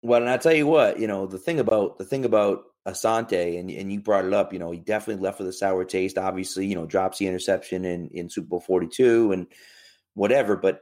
Well, 0.01 0.21
and 0.21 0.29
I 0.29 0.37
tell 0.37 0.53
you 0.53 0.67
what, 0.67 0.99
you 0.99 1.07
know, 1.07 1.25
the 1.25 1.37
thing 1.39 1.59
about 1.59 1.97
the 1.97 2.05
thing 2.05 2.25
about 2.25 2.65
Asante, 2.87 3.59
and 3.59 3.71
and 3.71 3.91
you 3.91 4.01
brought 4.01 4.25
it 4.25 4.33
up, 4.33 4.53
you 4.53 4.59
know, 4.59 4.69
he 4.71 4.79
definitely 4.79 5.23
left 5.23 5.39
with 5.39 5.47
a 5.47 5.53
sour 5.53 5.83
taste. 5.85 6.17
Obviously, 6.17 6.67
you 6.67 6.75
know, 6.75 6.85
drops 6.85 7.17
the 7.17 7.27
interception 7.27 7.85
in 7.85 8.09
in 8.09 8.29
Super 8.29 8.47
Bowl 8.49 8.59
forty 8.59 8.87
two 8.87 9.31
and 9.31 9.47
whatever. 10.13 10.55
But 10.57 10.81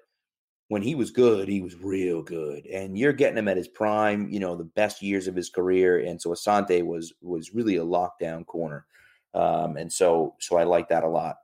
when 0.67 0.81
he 0.81 0.95
was 0.95 1.11
good, 1.11 1.47
he 1.47 1.61
was 1.61 1.75
real 1.75 2.21
good, 2.23 2.65
and 2.65 2.97
you're 2.97 3.13
getting 3.13 3.37
him 3.37 3.47
at 3.47 3.55
his 3.57 3.67
prime, 3.69 4.27
you 4.29 4.39
know, 4.39 4.55
the 4.55 4.63
best 4.65 5.01
years 5.01 5.27
of 5.27 5.35
his 5.35 5.49
career. 5.49 5.99
And 5.99 6.21
so 6.21 6.31
Asante 6.31 6.83
was 6.83 7.13
was 7.21 7.53
really 7.53 7.77
a 7.77 7.85
lockdown 7.85 8.45
corner, 8.45 8.85
um, 9.35 9.77
and 9.77 9.93
so 9.93 10.35
so 10.39 10.57
I 10.57 10.63
like 10.63 10.89
that 10.89 11.03
a 11.03 11.07
lot. 11.07 11.37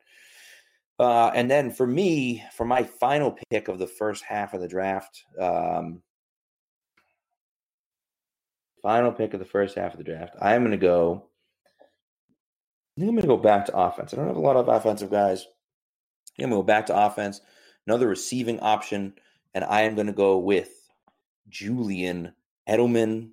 Uh, 0.99 1.31
and 1.33 1.49
then 1.49 1.71
for 1.71 1.87
me, 1.87 2.43
for 2.53 2.65
my 2.65 2.83
final 2.83 3.37
pick 3.49 3.69
of 3.69 3.79
the 3.79 3.87
first 3.87 4.23
half 4.25 4.53
of 4.53 4.59
the 4.59 4.67
draft, 4.67 5.23
um, 5.39 6.01
final 8.81 9.11
pick 9.13 9.33
of 9.33 9.39
the 9.39 9.45
first 9.45 9.77
half 9.77 9.93
of 9.93 9.97
the 9.97 10.03
draft, 10.03 10.35
I 10.41 10.55
am 10.55 10.61
going 10.61 10.71
to 10.71 10.77
go. 10.77 11.25
I 12.97 12.99
think 12.99 13.09
I'm 13.09 13.15
going 13.15 13.21
to 13.21 13.27
go 13.27 13.37
back 13.37 13.65
to 13.67 13.77
offense. 13.77 14.13
I 14.13 14.17
don't 14.17 14.27
have 14.27 14.35
a 14.35 14.41
lot 14.41 14.57
of 14.57 14.67
offensive 14.67 15.09
guys. 15.09 15.45
I'm 16.37 16.43
going 16.43 16.51
to 16.51 16.57
go 16.57 16.63
back 16.63 16.87
to 16.87 17.05
offense, 17.05 17.39
another 17.87 18.09
receiving 18.09 18.59
option, 18.59 19.13
and 19.53 19.63
I 19.63 19.83
am 19.83 19.95
going 19.95 20.07
to 20.07 20.13
go 20.13 20.37
with 20.37 20.69
Julian 21.47 22.33
Edelman 22.67 23.29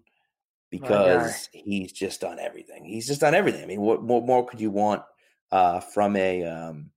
because 0.71 1.49
he's 1.53 1.91
just 1.91 2.21
done 2.21 2.39
everything. 2.39 2.85
He's 2.85 3.09
just 3.09 3.21
done 3.21 3.35
everything. 3.35 3.63
I 3.63 3.67
mean, 3.67 3.81
what, 3.81 4.05
what 4.05 4.25
more 4.25 4.47
could 4.47 4.61
you 4.61 4.71
want 4.71 5.03
uh, 5.51 5.81
from 5.81 6.15
a 6.17 6.45
um, 6.45 6.91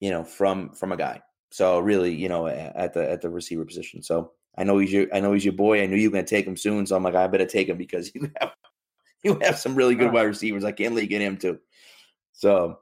you 0.00 0.10
know 0.10 0.24
from 0.24 0.70
from 0.70 0.92
a 0.92 0.96
guy? 0.96 1.22
So 1.50 1.78
really, 1.78 2.14
you 2.14 2.28
know, 2.28 2.46
at 2.46 2.92
the 2.94 3.08
at 3.08 3.22
the 3.22 3.30
receiver 3.30 3.64
position. 3.64 4.02
So 4.02 4.32
I 4.56 4.64
know 4.64 4.78
he's 4.78 4.92
your 4.92 5.06
I 5.14 5.20
know 5.20 5.32
he's 5.32 5.44
your 5.44 5.54
boy. 5.54 5.82
I 5.82 5.86
knew 5.86 5.96
you 5.96 6.10
were 6.10 6.14
going 6.14 6.24
to 6.24 6.30
take 6.30 6.46
him 6.46 6.56
soon. 6.56 6.86
So 6.86 6.96
I'm 6.96 7.02
like, 7.02 7.14
I 7.14 7.26
better 7.26 7.46
take 7.46 7.68
him 7.68 7.78
because 7.78 8.12
you 8.14 8.30
have 8.40 8.52
you 9.22 9.38
have 9.42 9.58
some 9.58 9.74
really 9.74 9.94
good 9.94 10.12
wide 10.12 10.22
receivers. 10.22 10.64
I 10.64 10.72
can't 10.72 10.94
let 10.94 11.02
you 11.02 11.08
get 11.08 11.22
him 11.22 11.36
too. 11.36 11.58
So, 12.32 12.78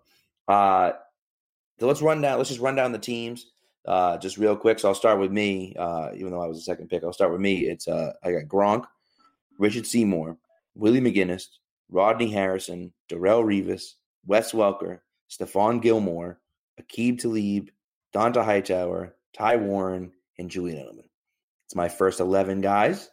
uh, 0.49 0.93
so 1.79 1.87
let's 1.87 2.03
run 2.03 2.21
down. 2.21 2.39
Let's 2.39 2.51
just 2.51 2.61
run 2.61 2.75
down 2.75 2.93
the 2.93 2.99
teams 2.99 3.47
uh, 3.87 4.19
just 4.19 4.37
real 4.37 4.57
quick. 4.57 4.79
So 4.79 4.89
I'll 4.89 4.95
start 4.95 5.21
with 5.21 5.31
me. 5.31 5.75
Uh, 5.79 6.11
even 6.15 6.33
though 6.33 6.43
I 6.43 6.47
was 6.47 6.59
the 6.59 6.65
second 6.65 6.89
pick, 6.89 7.05
I'll 7.05 7.13
start 7.13 7.33
with 7.33 7.41
me. 7.41 7.67
It's 7.67 7.89
uh, 7.89 8.13
I 8.23 8.33
got 8.33 8.45
Gronk, 8.45 8.85
Richard 9.59 9.87
Seymour, 9.87 10.37
Willie 10.75 11.01
McGinest, 11.01 11.49
Rodney 11.89 12.31
Harrison, 12.31 12.93
Darrelle 13.09 13.45
Revis, 13.45 13.95
Wes 14.27 14.53
Welker, 14.53 15.01
Stephon 15.31 15.81
Gilmore, 15.81 16.41
Aqib 16.81 17.19
Talib, 17.21 17.71
Dont'a 18.15 18.45
Hightower, 18.45 19.15
Ty 19.37 19.57
Warren, 19.57 20.13
and 20.39 20.51
Julian 20.51 20.79
Edelman. 20.79 21.09
It's 21.67 21.75
my 21.75 21.89
first 21.89 22.21
eleven 22.21 22.61
guys. 22.61 23.11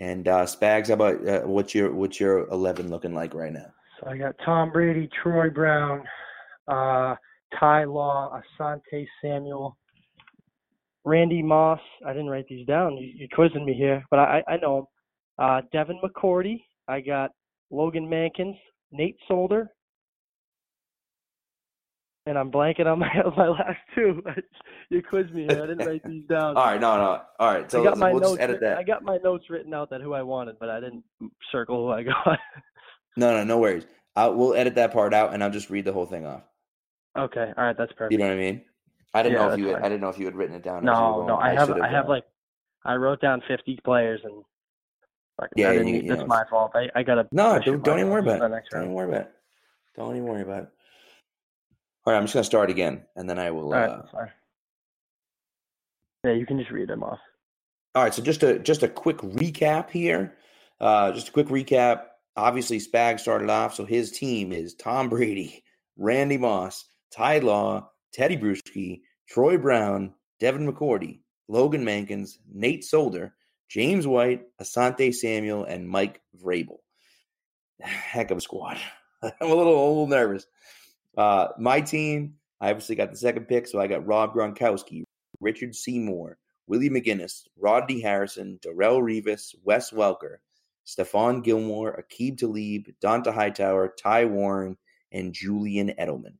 And 0.00 0.28
uh, 0.28 0.44
Spags, 0.44 0.88
how 0.88 0.94
about 0.94 1.26
uh, 1.26 1.40
what's 1.40 1.74
your 1.74 1.92
what's 1.92 2.20
your 2.20 2.48
eleven 2.48 2.88
looking 2.88 3.14
like 3.14 3.34
right 3.34 3.52
now? 3.52 3.72
So 4.00 4.08
I 4.08 4.16
got 4.16 4.36
Tom 4.44 4.70
Brady, 4.70 5.08
Troy 5.22 5.50
Brown, 5.50 6.04
uh, 6.68 7.16
Ty 7.58 7.84
Law, 7.84 8.40
Asante 8.60 9.06
Samuel, 9.20 9.76
Randy 11.04 11.42
Moss. 11.42 11.80
I 12.06 12.12
didn't 12.12 12.28
write 12.28 12.46
these 12.48 12.66
down. 12.66 12.96
You, 12.96 13.12
you're 13.16 13.28
quizzing 13.32 13.64
me 13.64 13.74
here, 13.74 14.04
but 14.10 14.20
I, 14.20 14.42
I 14.46 14.56
know 14.58 14.78
'em. 14.78 14.84
Uh, 15.38 15.60
Devin 15.72 16.00
McCourty. 16.04 16.62
I 16.86 17.00
got 17.00 17.30
Logan 17.70 18.06
Mankins, 18.08 18.56
Nate 18.92 19.16
Solder, 19.26 19.70
and 22.28 22.38
I'm 22.38 22.50
blanking 22.50 22.86
on 22.86 22.98
my 22.98 23.08
my 23.36 23.48
last 23.48 23.78
two. 23.94 24.22
you 24.90 25.02
quizzed 25.02 25.32
me 25.34 25.46
here. 25.48 25.62
I 25.62 25.66
didn't 25.66 25.86
write 25.86 26.02
these 26.04 26.24
down. 26.28 26.56
All 26.56 26.64
right, 26.64 26.80
no, 26.80 26.96
no. 26.96 27.22
All 27.38 27.52
right, 27.54 27.70
so 27.70 27.80
I 27.80 27.84
got 27.84 27.98
my 27.98 28.12
we'll 28.12 28.20
notes. 28.20 28.32
just 28.34 28.40
edit 28.42 28.54
written- 28.60 28.68
that. 28.70 28.78
I 28.78 28.82
got 28.82 29.02
my 29.02 29.16
notes 29.24 29.44
written 29.50 29.72
out 29.74 29.90
that 29.90 30.00
who 30.00 30.12
I 30.14 30.22
wanted, 30.22 30.58
but 30.58 30.68
I 30.68 30.80
didn't 30.80 31.04
circle 31.50 31.86
who 31.86 31.92
I 31.92 32.02
got. 32.04 32.38
No, 33.16 33.32
no, 33.36 33.44
no 33.44 33.58
worries. 33.58 33.86
I'll, 34.14 34.34
we'll 34.34 34.54
edit 34.54 34.74
that 34.76 34.92
part 34.92 35.14
out, 35.14 35.32
and 35.34 35.42
I'll 35.42 35.50
just 35.50 35.70
read 35.70 35.84
the 35.84 35.92
whole 35.92 36.06
thing 36.06 36.26
off. 36.26 36.42
okay, 37.16 37.52
all 37.56 37.64
right, 37.64 37.76
that's 37.76 37.92
perfect. 37.92 38.12
You 38.12 38.18
know 38.18 38.26
what 38.26 38.34
I 38.34 38.36
mean? 38.36 38.62
I 39.14 39.22
didn't 39.22 39.38
Yeah, 39.38 39.46
know 39.48 39.52
if 39.54 39.58
you. 39.58 39.66
Had, 39.68 39.74
fine. 39.76 39.84
I 39.84 39.88
didn't 39.88 40.00
know 40.02 40.08
if 40.10 40.18
you 40.18 40.24
had 40.26 40.34
written 40.36 40.54
it 40.56 40.62
down. 40.62 40.84
no, 40.84 41.26
no. 41.26 41.36
I 41.36 41.54
have 41.54 41.70
I 41.70 41.88
have 41.88 42.06
uh, 42.06 42.10
like 42.10 42.24
I 42.84 42.94
wrote 42.96 43.20
down 43.20 43.42
50 43.48 43.78
players 43.84 44.20
and. 44.24 44.42
fucking- 45.40 45.52
Yeah, 45.56 45.72
you- 45.72 45.84
you 46.02 46.08
that's 46.08 46.20
know, 46.20 46.26
my 46.26 46.44
fault. 46.50 46.72
I, 46.74 46.88
I 46.94 47.02
gotta. 47.02 47.26
No, 47.32 47.58
don't, 47.58 47.82
don't 47.82 47.98
even 47.98 48.10
worry 48.10 48.20
about 48.20 48.36
it. 48.52 48.62
Don't 48.70 48.82
even 48.82 48.92
worry 48.94 49.08
about 49.08 49.20
it. 49.22 49.32
Don't 49.96 50.14
even 50.16 50.28
worry 50.28 50.42
about 50.42 50.62
it. 50.64 50.68
All 52.08 52.14
right, 52.14 52.20
I'm 52.20 52.24
just 52.24 52.32
gonna 52.32 52.44
start 52.44 52.70
again, 52.70 53.02
and 53.16 53.28
then 53.28 53.38
I 53.38 53.50
will. 53.50 53.64
All 53.64 53.72
right, 53.72 53.90
uh, 53.90 54.10
sorry. 54.10 54.30
Yeah, 56.24 56.32
you 56.32 56.46
can 56.46 56.58
just 56.58 56.70
read 56.70 56.88
them 56.88 57.02
off. 57.02 57.18
All 57.94 58.02
right, 58.02 58.14
so 58.14 58.22
just 58.22 58.42
a 58.42 58.58
just 58.58 58.82
a 58.82 58.88
quick 58.88 59.18
recap 59.18 59.90
here. 59.90 60.38
Uh, 60.80 61.12
just 61.12 61.28
a 61.28 61.32
quick 61.32 61.48
recap. 61.48 62.04
Obviously, 62.34 62.78
Spag 62.78 63.20
started 63.20 63.50
off, 63.50 63.74
so 63.74 63.84
his 63.84 64.10
team 64.10 64.52
is 64.52 64.72
Tom 64.72 65.10
Brady, 65.10 65.62
Randy 65.98 66.38
Moss, 66.38 66.86
Ty 67.10 67.40
Law, 67.40 67.90
Teddy 68.10 68.38
Bruschi, 68.38 69.02
Troy 69.28 69.58
Brown, 69.58 70.14
Devin 70.40 70.66
McCourty, 70.66 71.20
Logan 71.46 71.84
Mankins, 71.84 72.38
Nate 72.50 72.84
Solder, 72.84 73.34
James 73.68 74.06
White, 74.06 74.44
Asante 74.62 75.14
Samuel, 75.14 75.64
and 75.64 75.86
Mike 75.86 76.22
Vrabel. 76.42 76.78
Heck 77.82 78.30
of 78.30 78.38
a 78.38 78.40
squad. 78.40 78.78
I'm 79.22 79.32
a 79.42 79.54
little, 79.54 79.74
a 79.74 79.88
little 79.88 80.06
nervous. 80.06 80.46
Uh, 81.18 81.48
my 81.58 81.80
team, 81.80 82.34
I 82.60 82.70
obviously 82.70 82.94
got 82.94 83.10
the 83.10 83.16
second 83.16 83.46
pick, 83.46 83.66
so 83.66 83.80
I 83.80 83.88
got 83.88 84.06
Rob 84.06 84.32
Gronkowski, 84.32 85.02
Richard 85.40 85.74
Seymour, 85.74 86.38
Willie 86.68 86.90
McGinest, 86.90 87.48
Rodney 87.58 88.00
Harrison, 88.00 88.60
Darrelle 88.64 89.02
Revis, 89.02 89.52
Wes 89.64 89.90
Welker, 89.90 90.36
Stephon 90.86 91.42
Gilmore, 91.42 92.00
Aqib 92.00 92.38
Talib, 92.38 92.86
Dont'a 93.02 93.34
Hightower, 93.34 93.94
Ty 93.98 94.26
Warren, 94.26 94.76
and 95.10 95.34
Julian 95.34 95.92
Edelman. 95.98 96.34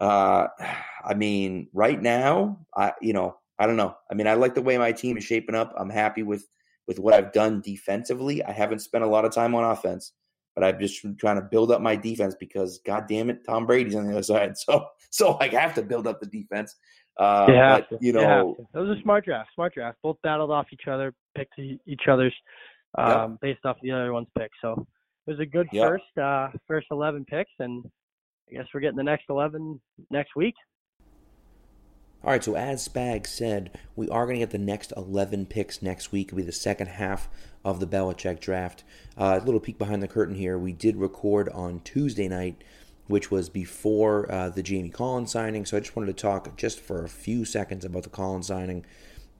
Uh, 0.00 0.48
I 1.04 1.14
mean, 1.14 1.68
right 1.72 2.00
now, 2.00 2.66
I 2.76 2.92
you 3.00 3.12
know, 3.12 3.36
I 3.58 3.66
don't 3.66 3.76
know. 3.76 3.94
I 4.10 4.14
mean, 4.14 4.26
I 4.26 4.34
like 4.34 4.54
the 4.54 4.62
way 4.62 4.78
my 4.78 4.90
team 4.90 5.16
is 5.16 5.24
shaping 5.24 5.54
up. 5.54 5.72
I'm 5.78 5.90
happy 5.90 6.24
with 6.24 6.46
with 6.88 6.98
what 6.98 7.14
I've 7.14 7.32
done 7.32 7.60
defensively. 7.60 8.42
I 8.42 8.50
haven't 8.50 8.80
spent 8.80 9.04
a 9.04 9.08
lot 9.08 9.24
of 9.24 9.32
time 9.32 9.54
on 9.54 9.64
offense, 9.64 10.12
but 10.54 10.64
I've 10.64 10.78
just 10.78 11.02
been 11.02 11.16
trying 11.16 11.36
to 11.36 11.42
build 11.42 11.70
up 11.70 11.80
my 11.80 11.96
defense 11.96 12.34
because, 12.38 12.78
god 12.84 13.06
damn 13.08 13.30
it, 13.30 13.44
Tom 13.46 13.66
Brady's 13.66 13.94
on 13.94 14.06
the 14.06 14.12
other 14.12 14.22
side. 14.22 14.56
So, 14.56 14.86
so 15.10 15.38
I 15.40 15.48
have 15.48 15.74
to 15.74 15.82
build 15.82 16.06
up 16.06 16.20
the 16.20 16.26
defense. 16.26 16.76
Uh, 17.18 17.46
You 17.48 17.54
but, 17.54 18.02
you 18.02 18.12
know, 18.12 18.54
to. 18.56 18.66
That 18.72 18.80
was 18.80 18.98
a 18.98 19.02
smart 19.02 19.24
draft. 19.24 19.50
Smart 19.54 19.74
draft. 19.74 19.98
Both 20.02 20.16
battled 20.22 20.50
off 20.50 20.66
each 20.72 20.88
other, 20.88 21.12
picked 21.36 21.58
each 21.58 22.08
other's 22.08 22.34
um, 22.96 23.38
based 23.40 23.64
off 23.64 23.76
the 23.82 23.90
other 23.90 24.12
one's 24.12 24.28
pick. 24.38 24.50
So 24.60 24.86
it 25.26 25.30
was 25.30 25.40
a 25.40 25.46
good 25.46 25.68
Yep. 25.72 25.86
first 25.86 26.18
uh, 26.18 26.48
first 26.66 26.86
eleven 26.90 27.24
picks, 27.24 27.50
and 27.58 27.84
I 28.48 28.54
guess 28.54 28.66
we're 28.72 28.80
getting 28.80 28.96
the 28.96 29.02
next 29.02 29.24
eleven 29.28 29.80
next 30.10 30.34
week. 30.34 30.54
All 32.22 32.30
right, 32.30 32.44
so 32.44 32.54
as 32.54 32.86
Spag 32.86 33.26
said, 33.26 33.78
we 33.96 34.06
are 34.10 34.26
going 34.26 34.36
to 34.36 34.40
get 34.40 34.50
the 34.50 34.58
next 34.58 34.92
11 34.94 35.46
picks 35.46 35.80
next 35.80 36.12
week. 36.12 36.28
It'll 36.28 36.36
be 36.36 36.42
the 36.42 36.52
second 36.52 36.88
half 36.88 37.30
of 37.64 37.80
the 37.80 37.86
Belichick 37.86 38.40
draft. 38.40 38.84
Uh, 39.16 39.40
a 39.40 39.44
little 39.44 39.60
peek 39.60 39.78
behind 39.78 40.02
the 40.02 40.08
curtain 40.08 40.34
here. 40.34 40.58
We 40.58 40.74
did 40.74 40.96
record 40.96 41.48
on 41.48 41.80
Tuesday 41.80 42.28
night, 42.28 42.62
which 43.06 43.30
was 43.30 43.48
before 43.48 44.30
uh, 44.30 44.50
the 44.50 44.62
Jamie 44.62 44.90
Collins 44.90 45.32
signing. 45.32 45.64
So 45.64 45.78
I 45.78 45.80
just 45.80 45.96
wanted 45.96 46.14
to 46.14 46.22
talk 46.22 46.54
just 46.58 46.78
for 46.78 47.02
a 47.02 47.08
few 47.08 47.46
seconds 47.46 47.86
about 47.86 48.02
the 48.02 48.10
Collins 48.10 48.48
signing. 48.48 48.84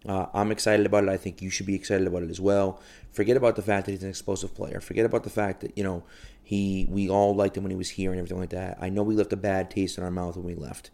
Uh, 0.07 0.27
I'm 0.33 0.51
excited 0.51 0.87
about 0.87 1.05
it. 1.05 1.11
I 1.11 1.19
think 1.19 1.43
you 1.43 1.51
should 1.51 1.67
be 1.67 1.75
excited 1.75 2.07
about 2.07 2.23
it 2.23 2.31
as 2.31 2.41
well. 2.41 2.81
Forget 3.13 3.37
about 3.37 3.57
the 3.57 3.63
fact 3.63 3.85
that 3.85 3.93
he's 3.93 4.03
an 4.03 4.09
explosive 4.09 4.55
player. 4.55 4.81
Forget 4.81 5.05
about 5.05 5.25
the 5.25 5.31
fact 5.31 5.61
that 5.61 5.77
you 5.77 5.85
know 5.85 6.05
he 6.43 6.87
we 6.89 7.11
all 7.11 7.35
liked 7.35 7.59
him 7.59 7.65
when 7.65 7.71
he 7.71 7.77
was 7.77 7.91
here 7.91 8.11
and 8.11 8.19
everything 8.19 8.39
like 8.39 8.51
that. 8.51 8.79
I 8.81 8.89
know 8.89 9.03
we 9.03 9.15
left 9.15 9.35
a 9.35 9.37
bad 9.37 9.71
taste 9.71 9.99
in 9.99 10.05
our 10.05 10.11
mouth 10.11 10.37
when 10.37 10.47
we 10.47 10.55
left. 10.55 10.91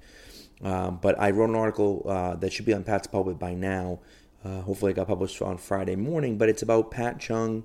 Um, 0.62 0.98
but 1.02 1.20
I 1.20 1.30
wrote 1.30 1.50
an 1.50 1.56
article 1.56 2.04
uh, 2.08 2.36
that 2.36 2.52
should 2.52 2.64
be 2.64 2.74
on 2.74 2.84
Pat's 2.84 3.06
Pulpit 3.06 3.38
by 3.38 3.54
now. 3.54 4.00
Uh, 4.44 4.60
hopefully, 4.60 4.92
it 4.92 4.94
got 4.94 5.06
published 5.06 5.40
on 5.42 5.58
Friday 5.58 5.96
morning. 5.96 6.38
But 6.38 6.48
it's 6.48 6.62
about 6.62 6.90
Pat 6.90 7.18
Chung 7.18 7.64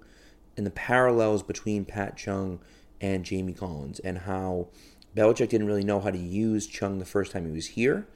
and 0.58 0.66
the 0.66 0.72
parallels 0.72 1.44
between 1.44 1.86
Pat 1.86 2.18
Chung 2.18 2.60
and 3.00 3.24
Jamie 3.24 3.54
Collins 3.54 4.00
and 4.00 4.20
how 4.20 4.68
Belichick 5.16 5.50
didn't 5.50 5.68
really 5.68 5.84
know 5.84 6.00
how 6.00 6.12
to 6.12 6.18
use 6.18 6.68
Chung 6.68 7.00
the 7.00 7.06
first 7.06 7.32
time 7.32 7.46
he 7.46 7.52
was 7.52 7.68
here. 7.68 8.08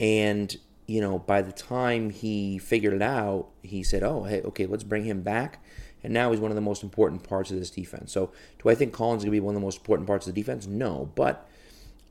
And, 0.00 0.56
you 0.86 1.00
know, 1.00 1.18
by 1.18 1.42
the 1.42 1.52
time 1.52 2.10
he 2.10 2.58
figured 2.58 2.94
it 2.94 3.02
out, 3.02 3.48
he 3.62 3.82
said, 3.82 4.02
oh, 4.02 4.24
hey, 4.24 4.42
okay, 4.42 4.66
let's 4.66 4.84
bring 4.84 5.04
him 5.04 5.22
back. 5.22 5.62
And 6.02 6.12
now 6.12 6.30
he's 6.30 6.40
one 6.40 6.50
of 6.50 6.54
the 6.54 6.60
most 6.60 6.82
important 6.82 7.24
parts 7.24 7.50
of 7.50 7.58
this 7.58 7.70
defense. 7.70 8.12
So, 8.12 8.30
do 8.62 8.68
I 8.68 8.74
think 8.76 8.92
Collins 8.92 9.22
is 9.22 9.24
going 9.24 9.34
to 9.34 9.40
be 9.40 9.44
one 9.44 9.56
of 9.56 9.60
the 9.60 9.64
most 9.66 9.78
important 9.78 10.06
parts 10.06 10.26
of 10.26 10.34
the 10.34 10.40
defense? 10.40 10.66
No. 10.66 11.10
But 11.16 11.48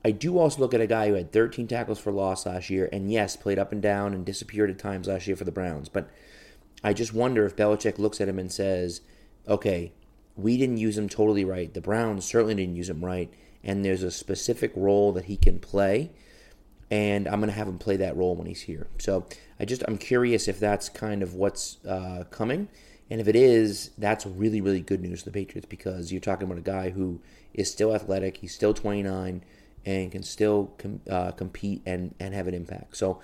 I 0.04 0.12
do 0.12 0.38
also 0.38 0.60
look 0.60 0.74
at 0.74 0.80
a 0.80 0.86
guy 0.86 1.08
who 1.08 1.14
had 1.14 1.32
13 1.32 1.66
tackles 1.66 1.98
for 1.98 2.12
loss 2.12 2.46
last 2.46 2.70
year, 2.70 2.88
and 2.92 3.10
yes, 3.10 3.36
played 3.36 3.58
up 3.58 3.72
and 3.72 3.82
down 3.82 4.14
and 4.14 4.24
disappeared 4.24 4.70
at 4.70 4.78
times 4.78 5.08
last 5.08 5.26
year 5.26 5.36
for 5.36 5.44
the 5.44 5.50
Browns. 5.50 5.88
But 5.88 6.08
I 6.84 6.92
just 6.92 7.12
wonder 7.12 7.44
if 7.44 7.56
Belichick 7.56 7.98
looks 7.98 8.20
at 8.20 8.28
him 8.28 8.38
and 8.38 8.52
says, 8.52 9.00
okay, 9.48 9.92
we 10.36 10.56
didn't 10.56 10.76
use 10.76 10.96
him 10.96 11.08
totally 11.08 11.44
right. 11.44 11.72
The 11.74 11.80
Browns 11.80 12.24
certainly 12.24 12.54
didn't 12.54 12.76
use 12.76 12.88
him 12.88 13.04
right. 13.04 13.32
And 13.64 13.84
there's 13.84 14.04
a 14.04 14.10
specific 14.10 14.72
role 14.76 15.12
that 15.12 15.24
he 15.24 15.36
can 15.36 15.58
play. 15.58 16.12
And 16.90 17.26
I'm 17.26 17.40
going 17.40 17.50
to 17.50 17.56
have 17.56 17.68
him 17.68 17.78
play 17.78 17.96
that 17.96 18.16
role 18.16 18.36
when 18.36 18.46
he's 18.46 18.62
here. 18.62 18.86
So 18.98 19.26
I 19.58 19.64
just, 19.64 19.82
I'm 19.88 19.98
curious 19.98 20.46
if 20.46 20.60
that's 20.60 20.88
kind 20.88 21.22
of 21.22 21.34
what's 21.34 21.84
uh, 21.84 22.24
coming. 22.30 22.68
And 23.10 23.20
if 23.20 23.26
it 23.26 23.36
is, 23.36 23.90
that's 23.98 24.24
really, 24.26 24.60
really 24.60 24.80
good 24.80 25.02
news 25.02 25.20
for 25.22 25.30
the 25.30 25.32
Patriots 25.32 25.66
because 25.68 26.12
you're 26.12 26.20
talking 26.20 26.46
about 26.46 26.58
a 26.58 26.62
guy 26.62 26.90
who 26.90 27.20
is 27.52 27.70
still 27.70 27.94
athletic. 27.94 28.38
He's 28.38 28.54
still 28.54 28.72
29 28.72 29.42
and 29.84 30.12
can 30.12 30.22
still 30.22 30.72
com- 30.78 31.00
uh, 31.08 31.32
compete 31.32 31.82
and, 31.86 32.14
and 32.20 32.34
have 32.34 32.48
an 32.48 32.54
impact. 32.54 32.96
So 32.96 33.20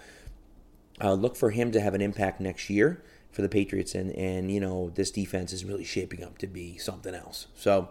uh, 1.03 1.13
look 1.13 1.37
for 1.37 1.51
him 1.51 1.73
to 1.73 1.81
have 1.81 1.95
an 1.95 2.01
impact 2.01 2.41
next 2.41 2.71
year 2.71 3.03
for 3.31 3.43
the 3.43 3.49
Patriots. 3.49 3.95
And, 3.95 4.13
and, 4.13 4.51
you 4.51 4.61
know, 4.61 4.91
this 4.95 5.11
defense 5.11 5.53
is 5.53 5.65
really 5.65 5.85
shaping 5.85 6.23
up 6.23 6.39
to 6.39 6.47
be 6.47 6.79
something 6.79 7.15
else. 7.15 7.49
So, 7.57 7.89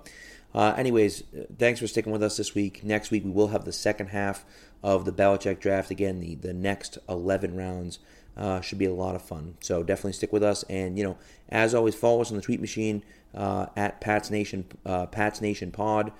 uh, 0.55 0.73
anyways, 0.77 1.23
thanks 1.57 1.79
for 1.79 1.87
sticking 1.87 2.11
with 2.11 2.23
us 2.23 2.37
this 2.37 2.55
week. 2.55 2.83
Next 2.83 3.11
week, 3.11 3.23
we 3.23 3.31
will 3.31 3.49
have 3.49 3.65
the 3.65 3.73
second 3.73 4.07
half 4.07 4.45
of 4.81 5.05
the 5.05 5.11
Belichick 5.11 5.59
draft. 5.59 5.91
Again, 5.91 6.19
the, 6.19 6.35
the 6.35 6.53
next 6.53 6.97
11 7.09 7.55
rounds 7.55 7.99
uh, 8.37 8.61
should 8.61 8.77
be 8.77 8.85
a 8.85 8.93
lot 8.93 9.15
of 9.15 9.21
fun. 9.21 9.55
So 9.59 9.83
definitely 9.83 10.13
stick 10.13 10.31
with 10.31 10.43
us. 10.43 10.63
And, 10.63 10.97
you 10.97 11.03
know, 11.03 11.17
as 11.49 11.75
always, 11.75 11.95
follow 11.95 12.21
us 12.21 12.31
on 12.31 12.37
the 12.37 12.43
tweet 12.43 12.61
machine 12.61 13.03
uh, 13.35 13.67
at 13.75 13.99
Pats 14.01 14.29
Nation, 14.29 14.65
uh, 14.85 15.07
Pats 15.07 15.41
Nation 15.41 15.71
Pod, 15.71 16.11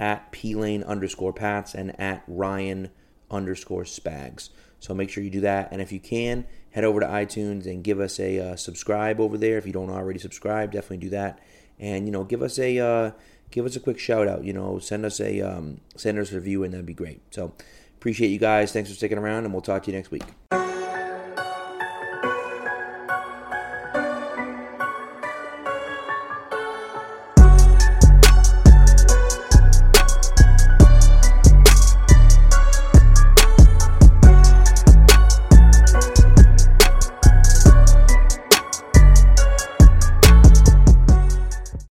at 0.00 0.32
P 0.32 0.56
Lane 0.56 0.82
underscore 0.82 1.32
Pats, 1.32 1.74
and 1.74 1.98
at 2.00 2.24
Ryan 2.26 2.90
underscore 3.30 3.84
Spags. 3.84 4.48
So 4.80 4.94
make 4.94 5.10
sure 5.10 5.22
you 5.22 5.30
do 5.30 5.42
that. 5.42 5.68
And 5.70 5.80
if 5.80 5.92
you 5.92 6.00
can, 6.00 6.46
head 6.70 6.84
over 6.84 7.00
to 7.00 7.06
iTunes 7.06 7.66
and 7.66 7.84
give 7.84 8.00
us 8.00 8.18
a 8.18 8.38
uh, 8.40 8.56
subscribe 8.56 9.20
over 9.20 9.36
there. 9.36 9.58
If 9.58 9.66
you 9.66 9.72
don't 9.72 9.90
already 9.90 10.18
subscribe, 10.18 10.72
definitely 10.72 10.96
do 10.96 11.10
that. 11.10 11.38
And 11.78 12.06
you 12.06 12.12
know, 12.12 12.24
give 12.24 12.42
us 12.42 12.58
a 12.58 12.78
uh, 12.78 13.10
give 13.50 13.66
us 13.66 13.76
a 13.76 13.80
quick 13.80 13.98
shout 13.98 14.26
out. 14.26 14.42
You 14.44 14.54
know, 14.54 14.78
send 14.78 15.04
us 15.04 15.20
a 15.20 15.40
um, 15.42 15.80
send 15.96 16.18
us 16.18 16.32
a 16.32 16.36
review, 16.36 16.64
and 16.64 16.72
that'd 16.72 16.86
be 16.86 16.94
great. 16.94 17.20
So 17.30 17.52
appreciate 17.96 18.28
you 18.28 18.38
guys. 18.38 18.72
Thanks 18.72 18.88
for 18.90 18.96
sticking 18.96 19.18
around, 19.18 19.44
and 19.44 19.52
we'll 19.52 19.62
talk 19.62 19.82
to 19.84 19.90
you 19.90 19.96
next 19.96 20.10
week. 20.10 20.24